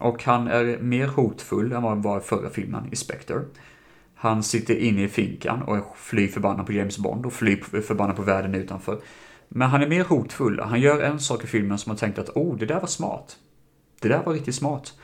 [0.00, 3.40] Och han är mer hotfull än vad han var i förra filmen i Spectre.
[4.18, 8.16] Han sitter inne i finkan och är fly förbannad på James Bond och fly förbannad
[8.16, 9.00] på världen utanför.
[9.48, 10.60] Men han är mer hotfull.
[10.60, 13.36] Han gör en sak i filmen som man tänkte att oh, det där var smart.
[14.00, 14.94] Det där var riktigt smart.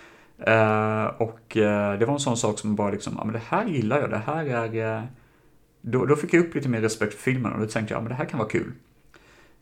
[0.49, 3.67] Uh, och uh, det var en sån sak som bara liksom, ja men det här
[3.67, 4.97] gillar jag, det här är...
[4.97, 5.05] Uh,
[5.81, 8.03] då, då fick jag upp lite mer respekt för filmen och då tänkte jag, ja
[8.03, 8.73] men det här kan vara kul.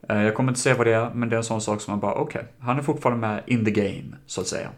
[0.09, 2.01] Jag kommer inte säga vad det är, men det är en sån sak som man
[2.01, 4.69] bara, okej, okay, han är fortfarande med in the game, så att säga.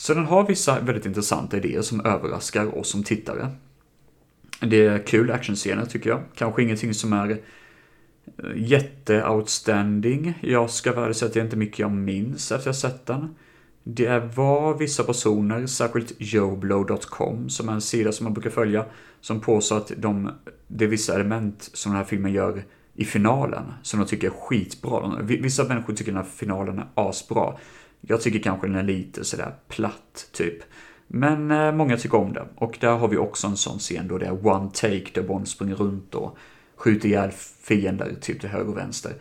[0.00, 3.50] Så den har vissa väldigt intressanta idéer som överraskar oss som tittare.
[4.60, 6.20] Det är kul actionscener tycker jag.
[6.34, 8.64] Kanske ingenting som är jätteoutstanding.
[8.66, 10.38] jätte-outstanding.
[10.40, 13.34] Jag ska väl säga att det är inte mycket jag minns efter jag sett den.
[13.84, 18.84] Det var vissa personer, särskilt joblow.com, som är en sida som man brukar följa,
[19.20, 20.30] som påstår att de,
[20.68, 24.30] det är vissa element som den här filmen gör i finalen som de tycker är
[24.30, 25.18] skitbra.
[25.22, 27.56] Vissa människor tycker den här finalen är asbra.
[28.00, 30.62] Jag tycker kanske den är lite sådär platt, typ.
[31.06, 32.48] Men eh, många tycker om det.
[32.54, 35.48] Och där har vi också en sån scen då det är one take där Bond
[35.48, 36.38] springer runt och
[36.76, 37.30] skjuter ihjäl
[37.62, 39.12] fiender typ till höger och vänster.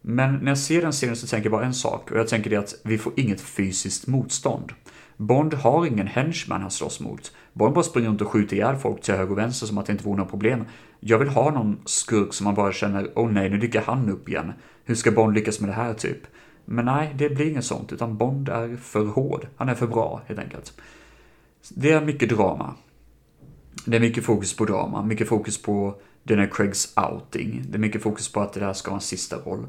[0.00, 2.50] Men när jag ser den serien så tänker jag bara en sak och jag tänker
[2.50, 4.72] det att vi får inget fysiskt motstånd.
[5.16, 7.32] Bond har ingen henchman han slåss mot.
[7.52, 9.92] Bond bara springer runt och skjuter ihjäl folk till höger och vänster som att det
[9.92, 10.64] inte vore några problem.
[11.00, 14.10] Jag vill ha någon skurk som man bara känner, åh oh nej, nu dyker han
[14.10, 14.52] upp igen.
[14.84, 16.18] Hur ska Bond lyckas med det här typ?
[16.68, 19.46] Men nej, det blir inget sånt, utan Bond är för hård.
[19.56, 20.80] Han är för bra, helt enkelt.
[21.68, 22.74] Det är mycket drama.
[23.86, 27.62] Det är mycket fokus på drama, mycket fokus på den här Craigs outing.
[27.68, 29.66] Det är mycket fokus på att det där ska vara en sista roll.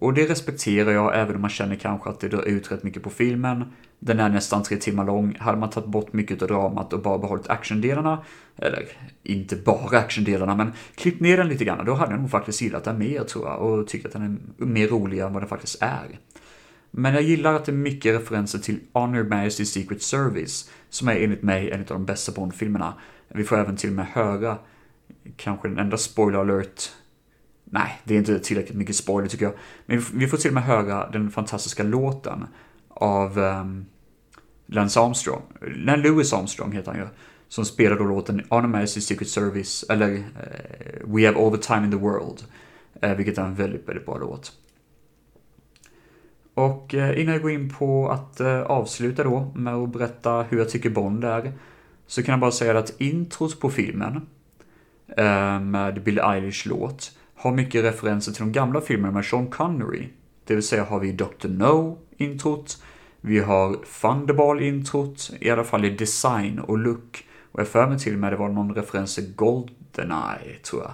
[0.00, 3.02] Och det respekterar jag, även om man känner kanske att det drar ut rätt mycket
[3.02, 3.64] på filmen.
[3.98, 5.36] Den är nästan tre timmar lång.
[5.40, 8.24] Hade man tagit bort mycket av dramat och bara behållit actiondelarna,
[8.56, 8.84] eller
[9.22, 12.84] inte bara actiondelarna, men klippt ner den lite grann, då hade jag nog faktiskt gillat
[12.84, 14.22] den mer tror jag och tyckt att den
[14.58, 16.18] är mer rolig än vad den faktiskt är.
[16.90, 21.16] Men jag gillar att det är mycket referenser till Honor Majesty Secret Service, som är
[21.16, 22.94] enligt mig en av de bästa Bond-filmerna.
[23.28, 24.58] Vi får även till och med höra,
[25.36, 26.90] kanske den enda spoiler alert
[27.70, 29.54] Nej, det är inte tillräckligt mycket spoiler tycker jag.
[29.86, 32.46] Men vi får till och med höra den fantastiska låten
[32.88, 33.86] av um,
[34.66, 35.42] Lance Armstrong.
[35.60, 37.06] Len Lewis Armstrong heter han ju.
[37.48, 40.22] Som spelar då låten Honor Majesty Secret Service, eller uh,
[41.04, 42.44] We Have All The Time In The World.
[43.04, 44.52] Uh, vilket är en väldigt, väldigt bra låt.
[46.58, 50.58] Och eh, innan jag går in på att eh, avsluta då med att berätta hur
[50.58, 51.52] jag tycker Bond är.
[52.06, 54.26] Så kan jag bara säga att introt på filmen
[55.16, 60.08] eh, med Billie Eilish låt har mycket referenser till de gamla filmerna med Sean Connery.
[60.44, 61.48] Det vill säga har vi Dr.
[61.48, 62.82] No-introt,
[63.20, 67.24] vi har Thunderball-introt, i alla fall i design och look.
[67.52, 70.92] Och jag för mig till och med det var någon referens till Goldeneye, tror jag.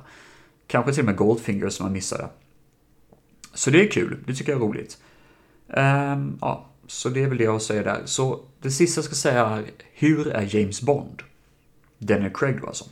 [0.66, 2.28] Kanske till och med Goldfinger som jag missade.
[3.54, 4.98] Så det är kul, det tycker jag är roligt.
[5.76, 8.02] Um, ja, så det är väl det jag säger där.
[8.04, 9.64] Så det sista jag ska säga är,
[9.94, 11.22] hur är James Bond?
[11.98, 12.84] Daniel Craig då alltså.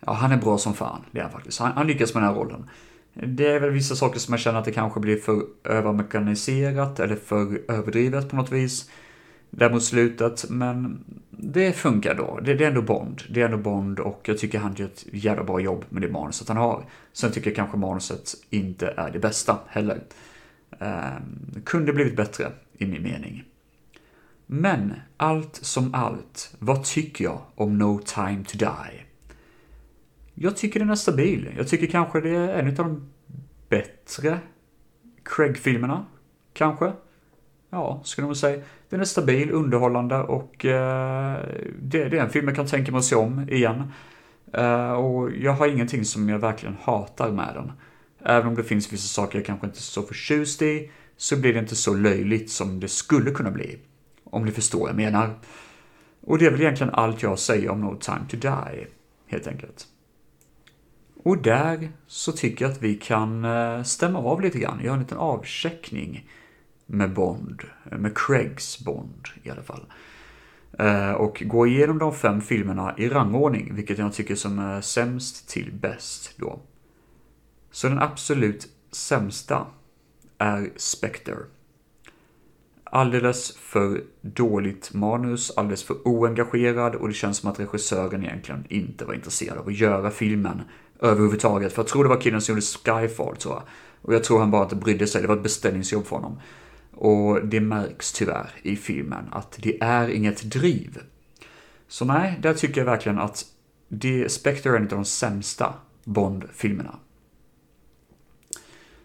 [0.00, 1.58] Ja, han är bra som fan, det är han faktiskt.
[1.58, 2.70] Han, han lyckas med den här rollen.
[3.14, 7.16] Det är väl vissa saker som jag känner att det kanske blir för övermekaniserat eller
[7.16, 8.90] för överdrivet på något vis.
[9.50, 12.40] Där mot slutet, men det funkar då.
[12.42, 13.22] Det, det är ändå Bond.
[13.30, 16.08] Det är ändå Bond och jag tycker han gör ett jävla bra jobb med det
[16.08, 16.84] manuset han har.
[17.12, 20.02] Sen tycker jag kanske manuset inte är det bästa heller.
[20.78, 23.44] Ehm, kunde blivit bättre, i min mening.
[24.46, 29.04] Men allt som allt, vad tycker jag om No Time To Die?
[30.34, 31.54] Jag tycker den är stabil.
[31.56, 33.10] Jag tycker kanske det är en av de
[33.68, 34.38] bättre
[35.24, 36.04] Craig-filmerna.
[36.52, 36.92] Kanske.
[37.70, 38.62] Ja, skulle man säga.
[38.88, 41.38] Den är stabil, underhållande och eh,
[41.80, 43.92] det, det, är en film jag kan tänka mig att se om igen.
[44.52, 47.72] Eh, och jag har ingenting som jag verkligen hatar med den.
[48.24, 51.52] Även om det finns vissa saker jag kanske inte är så förtjust i, så blir
[51.52, 53.78] det inte så löjligt som det skulle kunna bli.
[54.24, 55.34] Om ni förstår vad jag menar.
[56.20, 58.86] Och det är väl egentligen allt jag säger om No Time To Die,
[59.26, 59.86] helt enkelt.
[61.24, 65.00] Och där så tycker jag att vi kan eh, stämma av lite grann, göra en
[65.00, 66.28] liten avcheckning
[66.86, 69.86] med Bond, eh, med Craigs Bond i alla fall.
[70.78, 75.48] Eh, och gå igenom de fem filmerna i rangordning, vilket jag tycker som är sämst
[75.48, 76.60] till bäst då.
[77.72, 79.66] Så den absolut sämsta
[80.38, 81.36] är Spectre.
[82.84, 89.04] Alldeles för dåligt manus, alldeles för oengagerad och det känns som att regissören egentligen inte
[89.04, 90.62] var intresserad av att göra filmen
[91.00, 91.72] överhuvudtaget.
[91.72, 93.62] För jag tror det var killen som gjorde Skyfall tror jag.
[94.02, 96.40] Och jag tror han bara inte brydde sig, det var ett beställningsjobb för honom.
[96.94, 100.98] Och det märks tyvärr i filmen att det är inget driv.
[101.88, 103.44] Så nej, där tycker jag verkligen att
[103.88, 106.98] det, Spectre är en av de sämsta Bond-filmerna.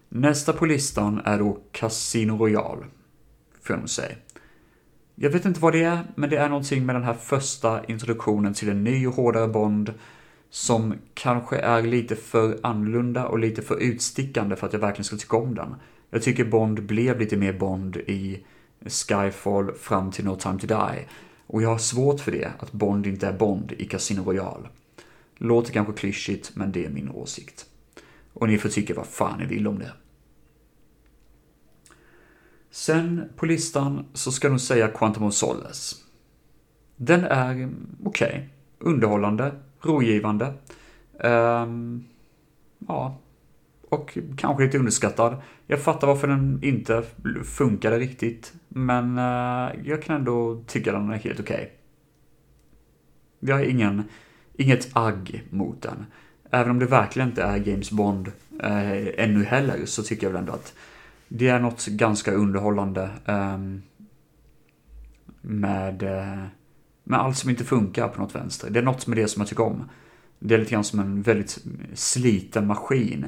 [0.10, 2.86] Nästa på listan är då Casino Royale,
[3.62, 4.16] får jag nog säga.
[5.16, 8.54] Jag vet inte vad det är, men det är någonting med den här första introduktionen
[8.54, 9.94] till en ny och hårdare Bond
[10.50, 15.18] som kanske är lite för annorlunda och lite för utstickande för att jag verkligen ska
[15.18, 15.76] tycka om den.
[16.10, 18.46] Jag tycker Bond blev lite mer Bond i
[18.86, 21.06] Skyfall fram till No Time To Die.
[21.48, 24.68] Och jag har svårt för det, att Bond inte är Bond i Casino Royale.
[25.38, 27.66] Låter kanske klyschigt, men det är min åsikt.
[28.40, 29.92] Och ni får tycka vad fan ni vill om det.
[32.70, 35.96] Sen på listan så ska jag nog säga Quantum of Solace.
[36.96, 37.70] Den är
[38.04, 38.44] okej, okay,
[38.80, 40.54] underhållande, rogivande.
[41.20, 42.06] Um,
[42.88, 43.18] ja,
[43.90, 45.38] och kanske lite underskattad.
[45.68, 47.04] Jag fattar varför den inte
[47.44, 51.56] funkade riktigt, men uh, jag kan ändå tycka den är helt okej.
[51.56, 51.68] Okay.
[53.40, 54.04] Jag har ingen,
[54.54, 56.06] inget agg mot den.
[56.52, 58.32] Även om det verkligen inte är James Bond
[58.64, 60.74] eh, ännu heller, så tycker jag väl ändå att
[61.28, 63.58] det är något ganska underhållande eh,
[65.42, 66.46] med eh,
[67.08, 68.70] med allt som inte funkar på något vänster.
[68.70, 69.90] Det är något med det som jag tycker om.
[70.40, 71.58] Det är lite grann som en väldigt
[71.94, 73.26] sliten maskin.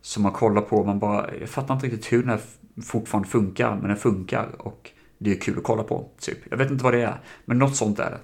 [0.00, 2.40] som man kollar på, man bara, jag fattar inte riktigt hur den här
[2.82, 6.38] fortfarande funkar, men den funkar och det är kul att kolla på, typ.
[6.50, 8.18] Jag vet inte vad det är, men något sånt är det.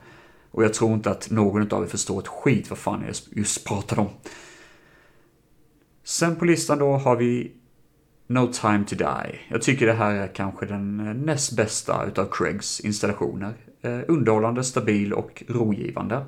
[0.59, 3.67] Och jag tror inte att någon av er förstår ett skit vad fan jag just
[3.67, 4.09] pratar om.
[6.05, 7.53] Sen på listan då har vi
[8.27, 9.39] No time to die.
[9.49, 13.55] Jag tycker det här är kanske den eh, näst bästa utav Craigs installationer.
[13.83, 16.25] Eh, underhållande, stabil och rogivande.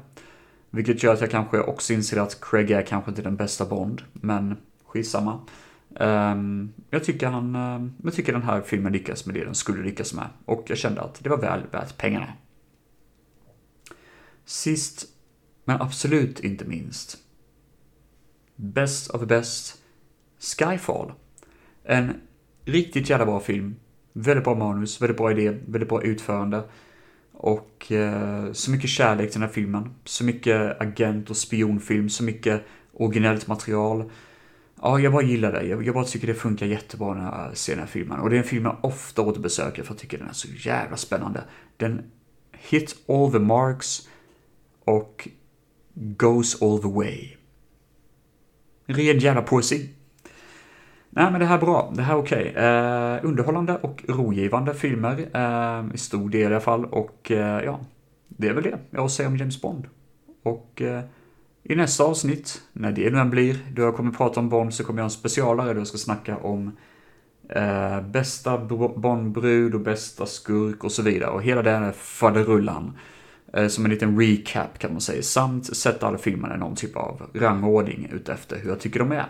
[0.70, 4.02] Vilket gör att jag kanske också inser att Craig är kanske inte den bästa Bond,
[4.12, 4.56] men
[4.86, 5.40] skitsamma.
[5.88, 9.82] Um, jag, tycker han, uh, jag tycker den här filmen lyckas med det den skulle
[9.82, 10.26] lyckas med.
[10.44, 12.26] Och jag kände att det var väl värt pengarna.
[14.50, 15.06] Sist,
[15.64, 17.18] men absolut inte minst.
[18.56, 19.78] Best of the best,
[20.38, 21.12] Skyfall.
[21.84, 22.20] En
[22.64, 23.76] riktigt jävla bra film.
[24.12, 26.62] Väldigt bra manus, väldigt bra idé, väldigt bra utförande.
[27.32, 29.94] Och eh, så mycket kärlek till den här filmen.
[30.04, 34.10] Så mycket agent och spionfilm, så mycket originellt material.
[34.82, 35.62] Ja, jag bara gillar det.
[35.62, 38.20] Jag, jag bara tycker det funkar jättebra när jag ser den här filmen.
[38.20, 40.96] Och det är en film jag ofta återbesöker för jag tycker den är så jävla
[40.96, 41.44] spännande.
[41.76, 42.02] Den
[42.52, 44.08] hit all the marks
[44.90, 45.28] och
[45.94, 47.36] goes all the way.
[48.86, 49.88] Ren jävla poesi.
[51.10, 51.92] Nej, men det här är bra.
[51.96, 52.50] Det här är okej.
[52.50, 52.64] Okay.
[52.64, 56.84] Eh, underhållande och rogivande filmer, eh, i stor del i alla fall.
[56.84, 57.80] Och eh, ja,
[58.28, 59.86] det är väl det jag har att säga om James Bond.
[60.42, 61.00] Och eh,
[61.62, 64.84] i nästa avsnitt, när det nu än blir, då jag kommer prata om Bond, så
[64.84, 66.76] kommer jag ha en specialare då jag ska snacka om
[67.48, 68.58] eh, bästa
[68.96, 71.30] Bondbrud och bästa skurk och så vidare.
[71.30, 72.98] Och hela den faderullan.
[73.52, 75.22] Eh, som en liten recap kan man säga.
[75.22, 79.26] Samt sätta alla filmerna i någon typ av rangordning utefter hur jag tycker de är.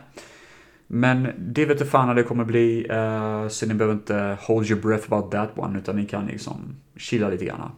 [0.87, 4.83] Men det vet fan när det kommer bli, eh, så ni behöver inte hold your
[4.83, 7.71] breath about that one, utan ni kan liksom chilla lite grann.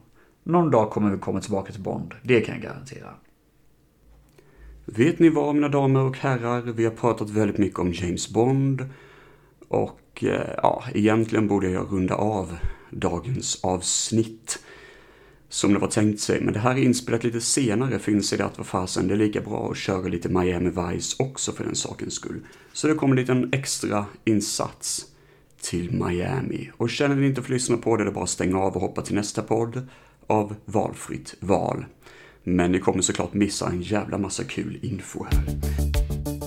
[0.43, 3.09] Någon dag kommer vi komma tillbaka till Bond, det kan jag garantera.
[4.84, 8.88] Vet ni vad mina damer och herrar, vi har pratat väldigt mycket om James Bond.
[9.68, 12.57] Och eh, ja, egentligen borde jag runda av
[12.90, 14.59] dagens avsnitt
[15.53, 16.41] som det var tänkt sig.
[16.41, 19.19] Men det här är inspelat lite senare för inser det att vad fasen, det är
[19.19, 22.41] lika bra att köra lite Miami Vice också för den sakens skull.
[22.73, 25.07] Så det kommer en liten extra insats
[25.63, 26.71] till Miami.
[26.77, 28.75] Och känner ni inte för att lyssna på det, det är bara att stänga av
[28.75, 29.89] och hoppa till nästa podd
[30.27, 31.85] av valfritt val.
[32.45, 36.41] Men ni kommer såklart missa en jävla massa kul info här.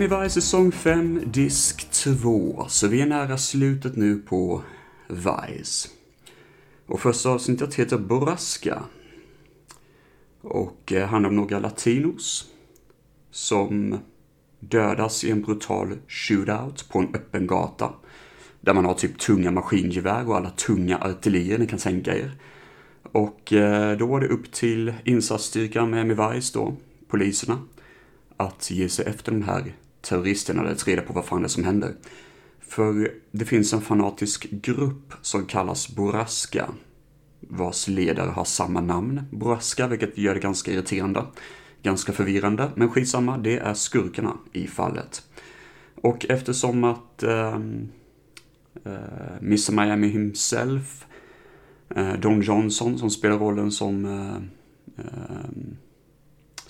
[0.00, 4.62] Pennywise säsong 5, disk 2, så vi är nära slutet nu på
[5.08, 5.88] Vice.
[6.86, 8.82] Och första avsnittet heter Borrasca.
[10.40, 12.46] Och eh, handlar om några latinos
[13.30, 13.98] som
[14.60, 17.92] dödas i en brutal shootout på en öppen gata.
[18.60, 22.32] Där man har typ tunga maskingevär och alla tunga artillerier ni kan tänka er.
[23.12, 26.76] Och eh, då var det upp till insatsstyrkan med Vice då,
[27.08, 27.58] poliserna,
[28.36, 31.48] att ge sig efter de här terroristerna eller ta reda på vad fan det är
[31.48, 31.94] som händer.
[32.60, 36.68] För det finns en fanatisk grupp som kallas Boraska
[37.40, 41.24] vars ledare har samma namn, Boraska, vilket gör det ganska irriterande.
[41.82, 45.22] Ganska förvirrande, men skitsamma, det är skurkarna i fallet.
[45.94, 47.88] Och eftersom att ehm,
[48.84, 51.06] eh, äh, äh, Miss Miami himself,
[51.96, 55.04] äh, Don Johnson som spelar rollen som äh,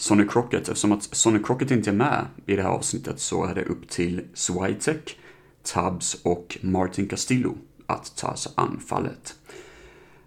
[0.01, 0.69] Sonny Crockett.
[0.69, 3.89] Eftersom att Sonny Crockett inte är med i det här avsnittet så är det upp
[3.89, 5.19] till Switek,
[5.63, 9.35] Tubbs och Martin Castillo att ta sig an fallet.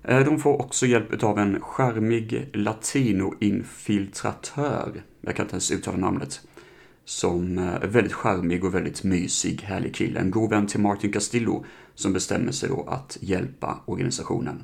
[0.03, 5.03] Eh, de får också hjälp av en charmig latinoinfiltratör.
[5.21, 6.41] jag kan inte ens uttala namnet,
[7.05, 10.19] som är väldigt charmig och väldigt mysig, härlig kille.
[10.19, 11.65] En god vän till Martin Castillo
[11.95, 14.63] som bestämmer sig då att hjälpa organisationen.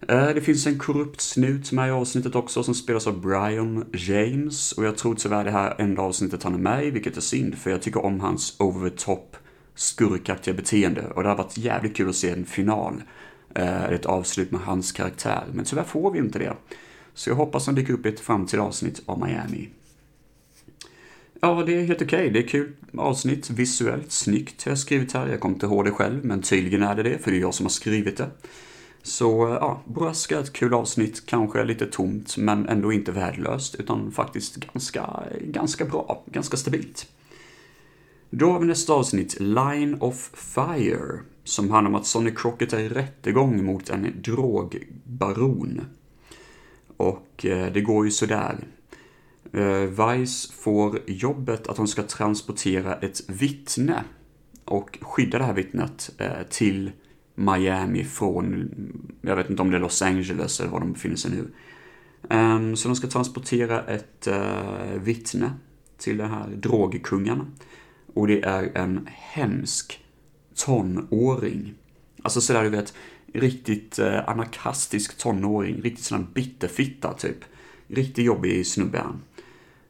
[0.00, 4.72] Eh, det finns en korrupt snut med i avsnittet också som spelas av Brian James
[4.72, 7.58] och jag tror tyvärr det här enda avsnittet han är med i, vilket är synd
[7.58, 9.36] för jag tycker om hans over the top
[9.74, 13.02] skurkaktiga beteende och det har varit jävligt kul att se en final,
[13.54, 16.52] eh, ett avslut med hans karaktär, men tyvärr får vi inte det.
[17.14, 19.68] Så jag hoppas han dyker upp i ett framtida avsnitt av Miami.
[21.40, 22.18] Ja, det är helt okej.
[22.18, 22.30] Okay.
[22.30, 25.28] Det är kul avsnitt, visuellt, snyggt har jag skrivit här.
[25.28, 27.54] Jag kommer inte ihåg det själv, men tydligen är det det, för det är jag
[27.54, 28.30] som har skrivit det.
[29.02, 34.12] Så ja, Braska är ett kul avsnitt, kanske lite tomt men ändå inte värdelöst utan
[34.12, 37.06] faktiskt ganska, ganska bra, ganska stabilt.
[38.30, 42.80] Då har vi nästa avsnitt, Line of Fire, som handlar om att Sonny Crockett är
[42.80, 45.80] i rättegång mot en drogbaron.
[46.96, 48.58] Och eh, det går ju sådär.
[49.52, 54.04] Eh, Vice får jobbet att hon ska transportera ett vittne
[54.64, 56.90] och skydda det här vittnet eh, till
[57.38, 58.70] Miami från,
[59.22, 61.50] jag vet inte om det är Los Angeles eller var de befinner sig nu.
[62.30, 65.52] Ehm, så de ska transportera ett eh, vittne
[65.98, 67.46] till den här drogkungen.
[68.14, 70.04] Och det är en hemsk
[70.54, 71.74] tonåring.
[72.22, 72.94] Alltså sådär du vet,
[73.32, 77.44] riktigt eh, anarkastisk tonåring, riktigt sån här bitterfitta typ.
[77.86, 79.22] Riktigt jobbig snubbe han.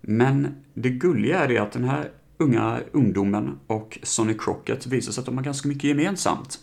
[0.00, 5.20] Men det gulliga är det att den här unga ungdomen och Sonny Crockett visar sig
[5.20, 6.60] att de har ganska mycket gemensamt.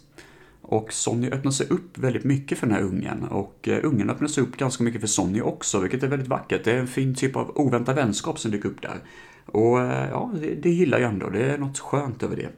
[0.67, 4.27] Och Sonny öppnar sig upp väldigt mycket för den här ungen och eh, ungen öppnar
[4.27, 6.63] sig upp ganska mycket för Sonny också, vilket är väldigt vackert.
[6.63, 8.99] Det är en fin typ av oväntad vänskap som dyker upp där.
[9.45, 11.29] Och eh, ja, det, det gillar jag ändå.
[11.29, 12.49] Det är något skönt över det.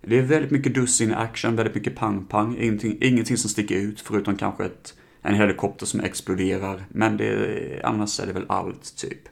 [0.00, 2.56] Det är väldigt mycket dussin action, väldigt mycket pang-pang.
[2.60, 6.84] Ingenting, ingenting som sticker ut förutom kanske ett, en helikopter som exploderar.
[6.88, 9.28] Men det, annars är det väl allt, typ.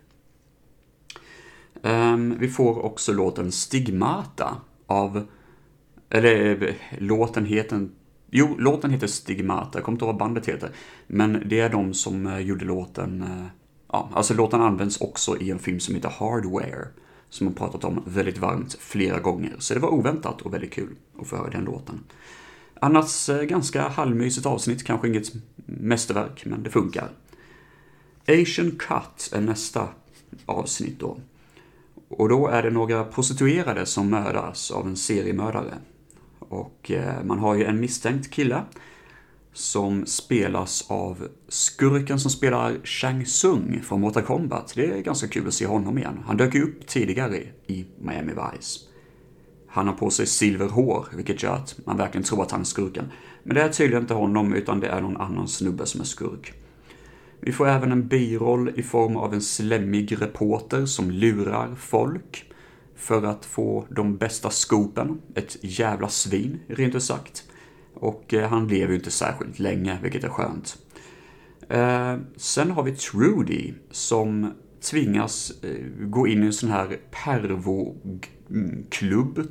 [1.82, 4.56] Um, vi får också låten Stigmata
[4.86, 5.26] av...
[6.10, 7.88] Eller eh, låten heter...
[8.36, 9.78] Jo, låten heter Stigmata.
[9.78, 10.70] Jag kommer inte ihåg vad bandet heter.
[11.06, 13.22] Men det är de som eh, gjorde låten...
[13.22, 13.46] Eh,
[13.92, 16.88] ja, alltså låten används också i en film som heter Hardware.
[17.28, 19.54] Som har pratat om väldigt varmt flera gånger.
[19.58, 22.00] Så det var oväntat och väldigt kul att få höra den låten.
[22.80, 24.84] Annars eh, ganska halvmysigt avsnitt.
[24.84, 25.32] Kanske inget
[25.66, 27.08] mästerverk, men det funkar.
[28.28, 29.88] Asian Cut är nästa
[30.46, 31.18] avsnitt då.
[32.08, 35.74] Och då är det några prostituerade som mördas av en seriemördare.
[36.54, 38.62] Och eh, man har ju en misstänkt kille
[39.52, 44.72] som spelas av skurken som spelar Shang Tsung från Mortal Kombat.
[44.76, 46.20] Det är ganska kul att se honom igen.
[46.26, 47.36] Han dök ju upp tidigare
[47.66, 48.80] i Miami Vice.
[49.68, 53.04] Han har på sig silverhår, vilket gör att man verkligen tror att han är skurken.
[53.42, 56.52] Men det är tydligen inte honom, utan det är någon annan snubbe som är skurk.
[57.40, 62.53] Vi får även en biroll i form av en slemmig reporter som lurar folk
[62.96, 65.22] för att få de bästa skopen.
[65.34, 67.44] Ett jävla svin, rent ut sagt.
[67.94, 70.78] Och eh, han lever ju inte särskilt länge, vilket är skönt.
[71.68, 74.52] Eh, sen har vi Trudy som
[74.90, 78.32] tvingas eh, gå in i en sån här pervoklubb,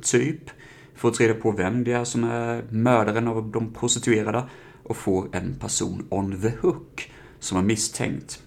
[0.02, 0.50] typ.
[0.94, 4.44] För att reda på vem det är som är mördaren av de prostituerade
[4.82, 8.42] och får en person on the hook som är misstänkt.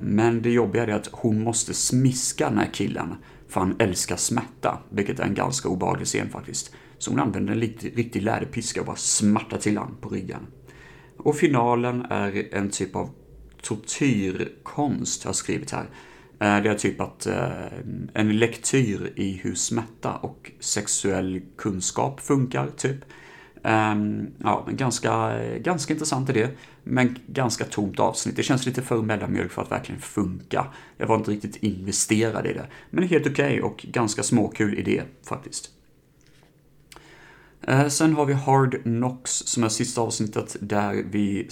[0.00, 3.14] Men det jobbiga är att hon måste smiska den här killen,
[3.48, 6.74] för han älskar smärta, vilket är en ganska obehaglig scen faktiskt.
[6.98, 10.46] Så hon använder en riktig läderpiska och bara smartar till han på ryggen.
[11.16, 13.10] Och finalen är en typ av
[13.62, 15.86] tortyrkonst, har jag skrivit här.
[16.40, 17.66] Eh, det är typ att eh,
[18.14, 22.98] en lektyr i hur smärta och sexuell kunskap funkar, typ.
[23.64, 26.48] Ehm, ja, ja, ganska, ganska intressant idé,
[26.88, 28.36] men ganska tomt avsnitt.
[28.36, 30.66] Det känns lite för mellanmjölk för att verkligen funka.
[30.96, 35.02] Jag var inte riktigt investerad i det, men helt okej okay och ganska småkul idé
[35.28, 35.70] faktiskt.
[37.62, 41.48] Eh, sen har vi Hard Knocks som är sista avsnittet där vi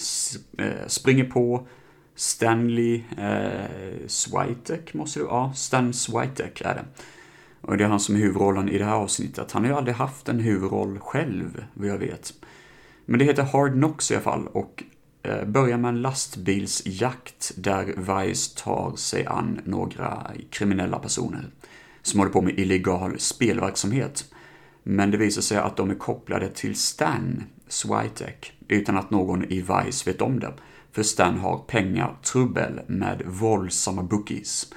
[0.57, 1.67] eh, springer på
[2.15, 6.85] Stanley eh, Switek, måste det Ja, Stan Switek är det.
[7.61, 9.51] Och det är han som är huvudrollen i det här avsnittet.
[9.51, 12.33] Han har ju aldrig haft en huvudroll själv, vad jag vet.
[13.05, 14.83] Men det heter Hard Knocks i alla fall och
[15.25, 21.45] Eh, börjar med en lastbilsjakt där Vice tar sig an några kriminella personer
[22.01, 24.33] som håller på med illegal spelverksamhet.
[24.83, 29.61] Men det visar sig att de är kopplade till Stan Switek utan att någon i
[29.61, 30.53] Vice vet om det.
[30.91, 34.73] För Stan har pengar, trubbel med våldsamma bookies.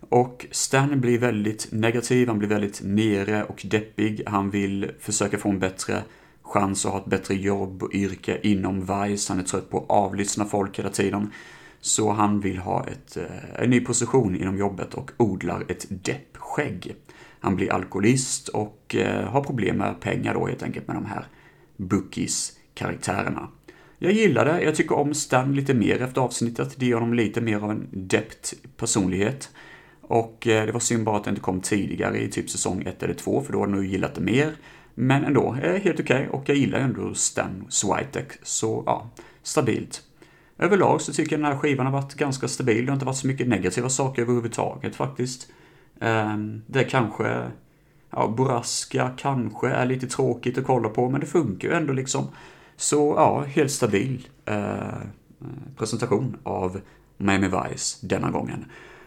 [0.00, 4.22] Och Stan blir väldigt negativ, han blir väldigt nere och deppig.
[4.26, 6.02] Han vill försöka få en bättre
[6.48, 9.32] chans att ha ett bättre jobb och yrke inom Vice.
[9.32, 11.32] Han är trött på att avlyssna folk hela tiden.
[11.80, 16.94] Så han vill ha ett, eh, en ny position inom jobbet och odlar ett deppskägg.
[17.40, 21.26] Han blir alkoholist och eh, har problem med pengar då helt enkelt med de här
[21.76, 23.48] Bookies-karaktärerna.
[23.98, 26.74] Jag gillar det, jag tycker om Stan lite mer efter avsnittet.
[26.76, 29.50] Det ger honom lite mer av en depth personlighet.
[30.00, 33.02] Och eh, det var synd bara att det inte kom tidigare i typ säsong 1
[33.02, 34.52] eller 2, för då hade jag nog gillat det mer.
[35.00, 39.10] Men ändå, eh, helt okej okay, och jag gillar ändå Stan Switek, så ja,
[39.42, 40.02] stabilt.
[40.58, 43.16] Överlag så tycker jag den här skivan har varit ganska stabil, det har inte varit
[43.16, 45.48] så mycket negativa saker överhuvudtaget faktiskt.
[46.00, 47.50] Ehm, det kanske,
[48.10, 52.28] ja, Boraska kanske är lite tråkigt att kolla på, men det funkar ju ändå liksom.
[52.76, 54.98] Så ja, helt stabil eh,
[55.76, 56.80] presentation av
[57.16, 58.64] Miami Vice denna gången.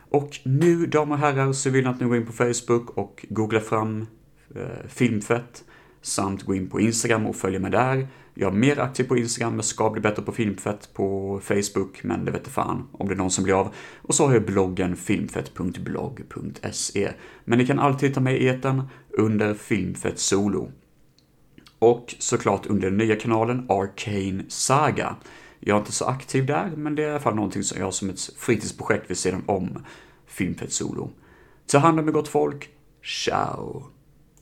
[0.10, 3.26] Och nu, damer och herrar, så vill jag att ni går in på Facebook och
[3.30, 4.08] googlar fram
[4.56, 5.64] eh, Filmfett
[6.02, 8.08] samt gå in på Instagram och följa mig där.
[8.34, 12.26] Jag är mer aktiv på Instagram, jag ska bli bättre på filmfett på Facebook, men
[12.26, 13.74] det vet fan om det är någon som blir av.
[14.02, 17.12] Och så har jag bloggen filmfett.blogg.se.
[17.46, 20.72] Men ni kan alltid hitta mig i etern under Filmfett Solo.
[21.80, 25.16] Och såklart under den nya kanalen Arcane Saga.
[25.60, 27.86] Jag är inte så aktiv där, men det är i alla fall någonting som jag
[27.86, 29.86] har som ett fritidsprojekt vid sidan om
[30.28, 31.12] Filmfett Solo.
[31.68, 32.70] Ta hand om er gott folk,
[33.04, 34.01] ciao!